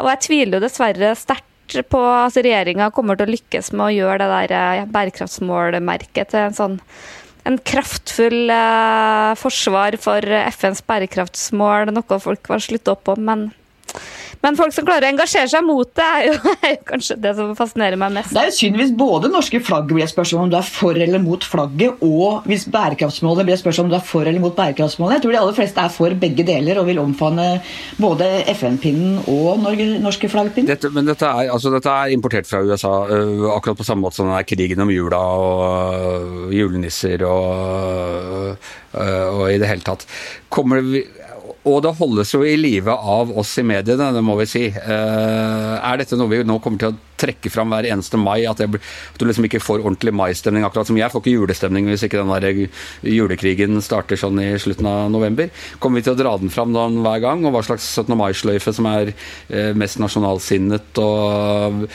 Og 0.00 0.10
jeg 0.10 0.24
tviler 0.26 0.58
jo 0.58 0.64
dessverre 0.66 1.12
sterkt 1.18 1.78
på 1.90 2.00
at 2.00 2.26
altså 2.28 2.42
regjeringa 2.46 2.90
kommer 2.94 3.18
til 3.18 3.28
å 3.28 3.34
lykkes 3.36 3.70
med 3.74 3.86
å 3.86 3.94
gjøre 3.94 4.18
det 4.22 4.28
der 4.32 4.80
ja, 4.80 4.88
bærekraftsmålmerket 4.90 6.34
til 6.34 6.48
en 6.48 6.58
sånn 6.58 6.76
en 7.46 7.58
kraftfull 7.62 8.50
eh, 8.50 9.32
forsvar 9.38 9.96
for 10.02 10.34
FNs 10.50 10.82
bærekraftsmål, 10.86 11.92
noe 11.94 12.20
folk 12.22 12.50
var 12.50 12.64
slutta 12.64 12.96
opp 12.96 13.12
om. 13.14 13.22
Men 13.28 13.46
men 14.44 14.56
folk 14.58 14.74
som 14.74 14.86
klarer 14.86 15.08
å 15.08 15.12
engasjere 15.14 15.48
seg 15.50 15.64
mot 15.66 15.88
det, 15.96 16.04
er 16.06 16.26
jo, 16.28 16.34
er 16.66 16.74
jo, 16.76 16.80
kanskje 16.90 17.16
det 17.22 17.32
som 17.38 17.52
fascinerer 17.58 17.98
meg 18.00 18.14
mest. 18.18 18.34
Det 18.34 18.42
er 18.42 18.50
jo 18.50 18.56
synd 18.58 18.80
hvis 18.80 18.92
både 18.94 19.30
norske 19.32 19.60
flagg 19.64 19.88
blir 19.90 20.04
et 20.04 20.12
spørsmål 20.12 20.46
om 20.46 20.52
du 20.52 20.58
er 20.60 20.68
for 20.68 21.00
eller 21.06 21.22
mot 21.22 21.46
flagget, 21.46 22.04
og 22.06 22.46
hvis 22.46 22.66
bærekraftsmålet 22.72 23.48
blir 23.48 23.56
et 23.56 23.62
spørsmål 23.62 23.88
om 23.88 23.94
du 23.94 23.98
er 23.98 24.06
for 24.06 24.28
eller 24.28 24.44
mot 24.44 24.56
bærekraftsmålet. 24.56 25.16
Jeg 25.16 25.24
tror 25.24 25.34
de 25.34 25.40
aller 25.40 25.58
fleste 25.58 25.82
er 25.82 25.94
for 25.96 26.18
begge 26.26 26.46
deler 26.46 26.80
og 26.80 26.88
vil 26.90 27.02
omfavne 27.02 27.48
både 28.02 28.30
FN-pinnen 28.54 29.18
og 29.32 29.66
norske 30.04 30.30
flaggpinnen. 30.30 30.70
Dette, 30.70 30.92
men 30.94 31.08
dette 31.08 31.26
er, 31.26 31.50
altså, 31.54 31.72
dette 31.74 31.90
er, 31.90 32.14
importert 32.14 32.48
fra 32.48 32.62
USA, 32.62 32.94
uh, 33.10 33.48
akkurat 33.56 33.78
på 33.78 33.86
samme 33.86 34.06
måte 34.06 34.20
som 34.20 34.30
den 34.30 34.38
er 34.38 34.46
krigen 34.46 34.82
om 34.84 34.92
jula 34.92 35.20
og 35.42 36.46
uh, 36.46 36.54
julenisser 36.54 37.24
og, 37.26 38.56
uh, 38.94 39.28
og 39.32 39.46
i 39.50 39.58
det 39.60 39.70
hele 39.70 39.86
tatt. 39.86 40.06
Kommer 40.52 40.80
det 40.80 41.04
og 41.66 41.82
det 41.84 41.92
holdes 41.98 42.32
jo 42.34 42.42
i 42.46 42.54
live 42.58 42.92
av 42.92 43.32
oss 43.38 43.56
i 43.60 43.64
mediene, 43.66 44.12
det 44.14 44.22
må 44.24 44.36
vi 44.38 44.46
si. 44.50 44.64
Eh, 44.70 45.74
er 45.76 46.00
dette 46.00 46.18
noe 46.18 46.30
vi 46.30 46.40
nå 46.46 46.58
kommer 46.62 46.82
til 46.82 46.94
å 46.94 46.98
trekke 47.20 47.50
fram 47.52 47.72
hver 47.72 47.88
eneste 47.90 48.20
mai? 48.20 48.44
At, 48.48 48.60
jeg, 48.62 48.78
at 48.78 49.20
du 49.20 49.26
liksom 49.26 49.48
ikke 49.48 49.62
får 49.62 49.84
ordentlig 49.84 50.14
maistemning, 50.16 50.66
akkurat 50.66 50.90
som 50.90 50.98
jeg 51.00 51.12
får 51.12 51.24
ikke 51.24 51.36
julestemning 51.36 51.90
hvis 51.90 52.06
ikke 52.06 52.22
den 52.22 52.34
der 52.34 53.12
julekrigen 53.16 53.80
starter 53.84 54.20
sånn 54.20 54.40
i 54.42 54.50
slutten 54.62 54.88
av 54.90 55.06
november? 55.14 55.50
Kommer 55.82 56.00
vi 56.00 56.08
til 56.08 56.16
å 56.16 56.20
dra 56.20 56.36
den 56.40 56.52
fram 56.54 56.74
den 56.76 57.00
hver 57.06 57.22
gang? 57.24 57.46
Og 57.46 57.56
hva 57.56 57.64
slags 57.66 57.88
17. 57.92 58.14
mai-sløyfe 58.18 58.76
som 58.76 58.90
er 58.92 59.14
eh, 59.14 59.72
mest 59.76 60.02
nasjonalsinnet? 60.02 61.02
og 61.02 61.88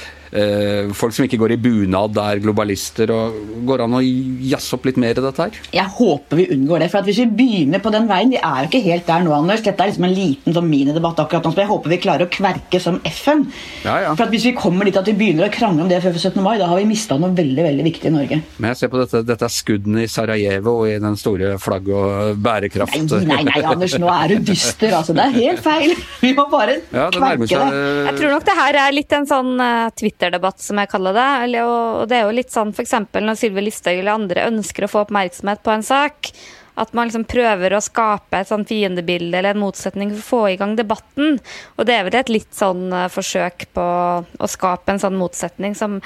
folk 0.95 1.15
som 1.15 1.25
ikke 1.25 1.39
går 1.41 1.55
i 1.55 1.59
bunad, 1.61 2.17
er 2.21 2.41
globalister. 2.43 3.11
og 3.11 3.35
Går 3.67 3.83
an 3.85 3.97
å 3.97 4.01
jazze 4.01 4.77
opp 4.77 4.85
litt 4.87 4.99
mer 5.01 5.17
i 5.17 5.23
dette 5.25 5.43
her? 5.43 5.57
Jeg 5.75 5.93
håper 5.97 6.39
vi 6.39 6.47
unngår 6.55 6.85
det. 6.85 6.91
for 6.93 7.07
Hvis 7.07 7.19
vi 7.19 7.27
begynner 7.41 7.83
på 7.83 7.91
den 7.91 8.07
veien 8.09 8.31
Vi 8.31 8.39
er 8.39 8.63
jo 8.63 8.69
ikke 8.69 8.83
helt 8.85 9.07
der 9.07 9.25
nå, 9.25 9.33
Anders. 9.35 9.63
Dette 9.65 9.83
er 9.83 9.91
liksom 9.91 10.07
en 10.07 10.15
liten 10.15 10.55
sånn 10.55 10.69
minidebatt 10.69 11.19
akkurat 11.19 11.43
nå. 11.43 11.53
Så 11.53 11.63
jeg 11.63 11.71
håper 11.71 11.93
vi 11.93 11.99
klarer 12.05 12.27
å 12.27 12.31
kverke 12.31 12.79
som 12.79 13.01
FN. 13.09 13.45
Ja, 13.83 13.97
ja. 14.05 14.15
For 14.15 14.31
Hvis 14.31 14.47
vi 14.47 14.55
kommer 14.57 14.87
dit 14.87 14.97
at 14.97 15.07
vi 15.09 15.17
begynner 15.17 15.49
å 15.49 15.53
krangle 15.53 15.85
om 15.85 15.91
det 15.91 16.01
før 16.03 16.15
17. 16.15 16.39
mai, 16.43 16.57
da 16.61 16.69
har 16.71 16.79
vi 16.79 16.87
mista 16.89 17.17
noe 17.19 17.33
veldig 17.35 17.67
veldig 17.67 17.87
viktig 17.89 18.07
i 18.07 18.13
Norge. 18.15 18.41
Men 18.57 18.71
jeg 18.71 18.81
ser 18.83 18.93
på 18.93 19.01
dette, 19.01 19.23
dette 19.27 19.47
er 19.47 19.53
skuddene 19.53 20.05
i 20.05 20.11
Sarajevo 20.11 20.77
og 20.83 20.89
i 20.91 20.97
den 21.01 21.17
store 21.19 21.57
flagg- 21.61 21.91
og 21.91 22.39
bærekraft... 22.41 22.95
Nei, 23.11 23.25
nei, 23.27 23.41
nei, 23.49 23.63
Anders, 23.67 23.97
nå 23.99 24.09
er 24.11 24.35
du 24.35 24.47
dyster. 24.51 24.93
altså. 24.95 25.15
Det 25.17 25.27
er 25.27 25.35
helt 25.37 25.63
feil. 25.63 25.95
Vi 26.23 26.33
må 26.37 26.47
bare 26.51 26.79
ja, 26.93 27.09
kverke 27.13 27.49
det. 27.49 27.83
Jeg 28.07 28.17
tror 28.21 28.35
nok 28.37 28.47
det 28.47 28.57
her 28.61 28.79
er 28.85 28.95
litt 28.95 29.15
en 29.17 29.27
sånn 29.29 29.53
uh, 29.59 29.89
Twitter 29.97 30.20
Twitter-debatt, 30.21 30.61
som 30.61 30.77
jeg 30.77 30.89
kaller 30.91 31.17
det. 31.17 31.61
Og 31.65 32.07
det 32.09 32.19
er 32.19 32.27
jo 32.27 32.37
litt 32.37 32.53
sånn 32.53 32.73
f.eks. 32.75 32.93
når 33.17 33.37
Sylvi 33.39 33.65
Listhaug 33.65 33.97
eller 33.97 34.19
andre 34.19 34.49
ønsker 34.51 34.85
å 34.85 34.91
få 34.91 35.05
oppmerksomhet 35.07 35.63
på 35.65 35.73
en 35.73 35.85
sak 35.85 36.33
at 36.81 36.93
man 36.95 37.09
liksom 37.09 37.25
prøver 37.27 37.73
å 37.75 37.81
skape 37.83 38.39
et 38.39 38.49
sånn 38.49 38.63
fiendebilde 38.65 39.35
eller 39.37 39.53
en 39.53 39.61
motsetning 39.61 40.13
for 40.13 40.21
å 40.21 40.27
få 40.29 40.53
i 40.53 40.57
gang 40.57 40.77
debatten. 40.77 41.35
Og 41.75 41.87
det 41.87 41.97
er 41.97 42.05
vel 42.07 42.15
et 42.17 42.31
litt 42.31 42.53
sånn 42.55 42.87
uh, 42.95 43.09
forsøk 43.11 43.67
på 43.75 43.83
å 43.83 44.49
skape 44.49 44.93
en 44.93 45.01
sånn 45.01 45.19
motsetning 45.19 45.75
som 45.77 45.99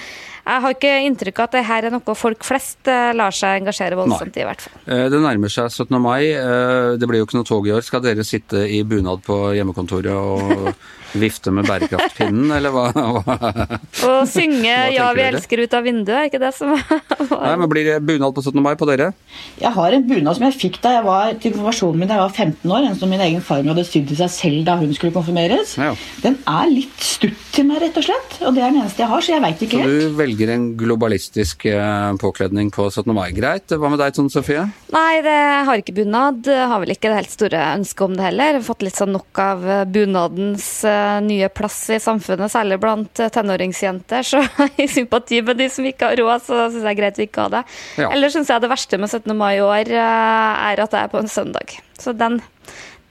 Jeg 0.46 0.62
har 0.62 0.76
ikke 0.76 0.94
inntrykk 1.08 1.40
av 1.42 1.48
at 1.50 1.56
det 1.58 1.64
her 1.66 1.88
er 1.88 1.96
noe 1.96 2.18
folk 2.18 2.46
flest 2.46 2.90
uh, 2.92 3.12
lar 3.18 3.34
seg 3.34 3.64
engasjere 3.64 3.98
voldsomt 3.98 4.36
i, 4.38 4.44
i 4.44 4.48
hvert 4.48 4.62
fall. 4.62 4.76
Eh, 4.86 5.08
det 5.10 5.22
nærmer 5.24 5.50
seg 5.52 5.72
17. 5.72 5.98
mai. 6.02 6.22
Det 7.00 7.10
blir 7.10 7.24
jo 7.24 7.30
ikke 7.30 7.40
noe 7.40 7.50
tog 7.50 7.66
i 7.68 7.74
år. 7.74 7.82
Skal 7.86 8.04
dere 8.06 8.26
sitte 8.28 8.62
i 8.70 8.84
bunad 8.86 9.26
på 9.26 9.40
hjemmekontoret 9.58 10.14
og 10.14 10.76
vifte 11.20 11.52
med 11.54 11.68
bærekraftpinnen, 11.68 12.52
eller 12.56 12.74
hva? 12.74 12.86
Og 14.10 14.28
synge 14.30 14.74
'Ja, 14.92 15.12
vi 15.16 15.24
elsker' 15.26 15.64
ut 15.64 15.76
av 15.78 15.86
vinduet, 15.88 16.18
er 16.18 16.30
ikke 16.30 16.42
det 16.44 16.52
som 16.56 16.74
Nei, 17.46 17.56
men 17.56 17.70
Blir 17.72 17.88
det 17.88 17.98
bunad 18.06 18.36
på 18.36 18.44
17. 18.44 18.62
mai 18.64 18.76
på 18.80 18.88
dere? 18.90 19.12
Jeg 19.62 19.72
har 19.76 19.96
en 19.96 20.06
bunad 20.08 20.38
som 20.38 20.46
jeg 20.48 20.58
fikk 20.60 20.80
da 20.84 20.96
jeg 20.98 21.06
var 21.06 21.34
til 21.40 21.56
konfirmasjonen 21.56 22.00
min 22.02 22.12
da 22.12 22.20
jeg 22.20 22.26
var 22.26 22.36
15 22.36 22.76
år. 22.78 22.90
En 22.90 23.00
som 23.00 23.12
min 23.12 23.24
egen 23.24 23.42
farmor 23.44 23.76
hadde 23.76 23.88
sydd 23.88 24.08
til 24.12 24.20
seg 24.20 24.32
selv 24.36 24.66
da 24.68 24.78
hun 24.80 24.94
skulle 24.96 25.16
konfirmeres. 25.16 25.76
Ja. 25.80 25.94
Den 26.24 26.38
er 26.48 26.72
litt 26.72 27.04
stutt 27.04 27.40
til 27.56 27.68
meg, 27.70 27.82
rett 27.84 28.00
og 28.00 28.08
slett. 28.08 28.38
Og 28.44 28.56
det 28.56 28.64
er 28.64 28.72
den 28.74 28.82
eneste 28.84 29.04
jeg 29.04 29.12
har, 29.12 29.26
så 29.26 29.36
jeg 29.36 29.44
veit 29.46 29.66
ikke 29.68 29.82
Så 29.82 29.90
helt. 29.90 30.20
Velger 30.36 30.54
en 30.54 30.78
globalistisk 30.78 31.66
eh, 31.66 32.16
påkledning 32.20 32.72
på 32.72 32.90
17. 32.92 33.14
mai. 33.16 33.32
Greit. 33.32 33.72
Hva 33.72 33.90
med 33.90 34.00
deg, 34.02 34.14
Tone 34.16 34.32
Sofie? 34.32 34.66
Nei, 34.92 35.22
det 35.24 35.36
har 35.68 35.80
ikke 35.80 35.96
bunad. 35.96 36.48
Har 36.48 36.82
vel 36.84 36.92
ikke 36.92 37.10
det 37.12 37.22
helt 37.22 37.32
store 37.32 37.62
ønsket 37.78 38.04
om 38.06 38.18
det 38.18 38.26
heller. 38.28 38.60
Fått 38.66 38.84
litt 38.84 39.00
sånn 39.00 39.14
nok 39.16 39.42
av 39.42 39.64
bunadens 39.92 40.68
eh, 40.88 41.20
nye 41.24 41.50
plass 41.50 41.80
i 41.96 42.02
samfunnet, 42.04 42.52
særlig 42.52 42.80
blant 42.84 43.24
eh, 43.24 43.32
tenåringsjenter. 43.32 44.28
Så 44.36 44.44
i 44.82 44.90
sympati 44.92 45.42
med 45.46 45.62
de 45.62 45.70
som 45.72 45.88
ikke 45.88 46.12
har 46.12 46.20
råd, 46.20 46.44
så 46.44 46.66
syns 46.66 46.82
jeg 46.82 46.86
det 46.86 46.92
er 46.92 47.00
greit 47.00 47.22
vi 47.22 47.30
ikke 47.30 47.48
har 47.48 47.56
det. 47.56 47.64
Ja. 48.02 48.12
Eller 48.12 48.34
syns 48.34 48.52
jeg 48.52 48.64
det 48.64 48.72
verste 48.72 49.00
med 49.00 49.12
17. 49.12 49.32
mai 49.38 49.54
i 49.56 49.64
år 49.64 49.94
eh, 49.94 50.66
er 50.74 50.84
at 50.84 50.96
det 50.96 51.06
er 51.06 51.14
på 51.14 51.22
en 51.22 51.32
søndag. 51.32 51.78
Så 52.02 52.12
den, 52.18 52.42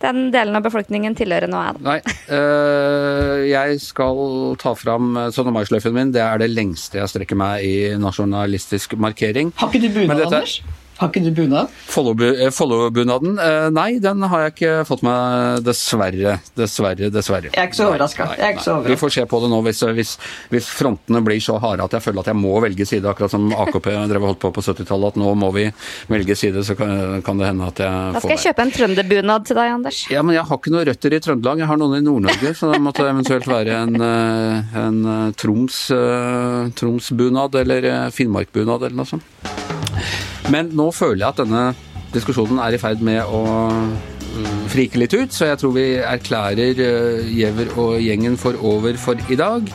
den 0.02 0.30
delen 0.34 0.56
av 0.58 0.62
befolkningen 0.66 1.14
tilhører 1.16 1.48
nå 1.48 1.60
jeg, 1.64 1.74
da. 1.78 1.84
Nei. 1.90 1.98
øh, 2.36 3.44
jeg 3.48 3.80
skal 3.80 4.56
ta 4.60 4.74
fram 4.76 5.14
17. 5.30 5.52
mai-sløyfen 5.54 5.94
min. 5.96 6.12
Det 6.12 6.20
er 6.24 6.38
det 6.42 6.50
lengste 6.52 6.98
jeg 7.00 7.08
strekker 7.12 7.38
meg 7.38 7.64
i 7.64 7.74
nasjonalistisk 8.00 8.96
markering. 9.00 9.52
Har 9.60 9.68
ikke 9.70 9.80
du 9.86 9.90
bunad, 9.94 10.18
dette- 10.24 10.40
Anders? 10.42 10.60
Har 11.04 11.10
ikke 11.12 11.22
du 11.26 11.30
bunad? 11.36 11.68
Follobu- 11.90 12.32
eh, 12.40 12.48
Follo-bunaden? 12.54 13.34
Eh, 13.38 13.68
nei, 13.76 13.98
den 14.00 14.22
har 14.22 14.44
jeg 14.46 14.52
ikke 14.54 14.72
fått 14.88 15.02
med, 15.04 15.60
dessverre. 15.66 16.38
Dessverre, 16.56 17.10
dessverre. 17.12 17.50
Jeg 17.52 17.60
er 17.60 17.68
ikke 17.68 17.76
så 17.76 17.88
overraska. 17.90 18.28
Er. 18.40 18.86
Vi 18.88 18.96
får 18.96 19.12
se 19.12 19.24
på 19.28 19.40
det 19.42 19.50
nå 19.52 19.58
hvis, 19.66 19.82
hvis, 19.98 20.14
hvis 20.54 20.70
frontene 20.72 21.20
blir 21.26 21.42
så 21.44 21.58
harde 21.60 21.84
at 21.84 21.92
jeg 21.98 22.04
føler 22.06 22.24
at 22.24 22.30
jeg 22.32 22.38
må 22.40 22.54
velge 22.64 22.86
side, 22.88 23.04
akkurat 23.10 23.34
som 23.34 23.50
AKP 23.52 23.90
drev 24.08 24.24
holdt 24.30 24.40
på 24.40 24.52
på 24.54 24.64
70-tallet, 24.64 25.12
at 25.12 25.20
nå 25.20 25.34
må 25.36 25.50
vi 25.54 25.66
velge 26.08 26.36
side, 26.40 26.64
så 26.64 26.76
kan, 26.78 27.20
kan 27.26 27.38
det 27.42 27.50
hende 27.52 27.68
at 27.68 27.84
jeg 27.84 28.14
Da 28.16 28.22
skal 28.24 28.34
jeg 28.36 28.44
kjøpe 28.46 28.64
en 28.64 28.74
trønderbunad 28.78 29.46
til 29.50 29.60
deg, 29.60 29.74
Anders. 29.76 30.00
Ja, 30.10 30.22
men 30.24 30.38
jeg 30.38 30.46
har 30.48 30.56
ikke 30.62 30.72
noen 30.72 30.88
røtter 30.88 31.12
i 31.18 31.20
Trøndelag, 31.20 31.60
jeg 31.64 31.70
har 31.70 31.80
noen 31.80 31.98
i 31.98 32.04
Nord-Norge, 32.06 32.54
så 32.56 32.72
det 32.72 32.80
måtte 32.84 33.04
eventuelt 33.10 33.50
være 33.50 33.76
en, 33.82 34.00
eh, 34.08 34.80
en 34.86 35.32
Troms, 35.36 35.82
Troms-bunad 36.80 37.60
eller 37.60 38.10
Finnmark-bunad 38.14 38.88
eller 38.88 38.96
noe 39.02 39.12
sånt. 39.14 39.63
Men 40.52 40.72
nå 40.76 40.90
føler 40.92 41.22
jeg 41.22 41.30
at 41.32 41.40
denne 41.44 41.64
diskusjonen 42.14 42.60
er 42.62 42.76
i 42.76 42.80
ferd 42.80 43.02
med 43.04 43.22
å 43.24 43.42
mm, 43.70 44.66
frike 44.70 45.00
litt 45.00 45.14
ut, 45.16 45.32
så 45.34 45.48
jeg 45.50 45.60
tror 45.62 45.74
vi 45.76 45.86
erklærer 45.98 46.82
eh, 46.84 47.32
Giæver 47.32 47.72
og 47.80 47.96
gjengen 48.02 48.38
for 48.40 48.58
over 48.62 48.98
for 49.00 49.18
i 49.32 49.38
dag. 49.40 49.70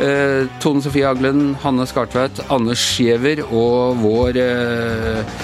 Eh, 0.00 0.46
Tone 0.62 0.84
Sofie 0.84 1.06
Aglen, 1.08 1.52
Hanne 1.64 1.86
Skartveit, 1.90 2.44
Anders 2.54 2.86
Giæver 3.00 3.44
og 3.50 4.00
vår 4.04 4.40
eh, 4.42 5.38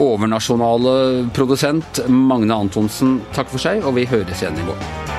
overnasjonale 0.00 1.30
produsent 1.36 2.04
Magne 2.08 2.56
Antonsen, 2.56 3.18
takk 3.36 3.52
for 3.52 3.62
seg, 3.62 3.84
og 3.84 3.98
vi 3.98 4.08
høres 4.08 4.44
igjen 4.44 4.60
i 4.60 4.68
morgen. 4.70 5.09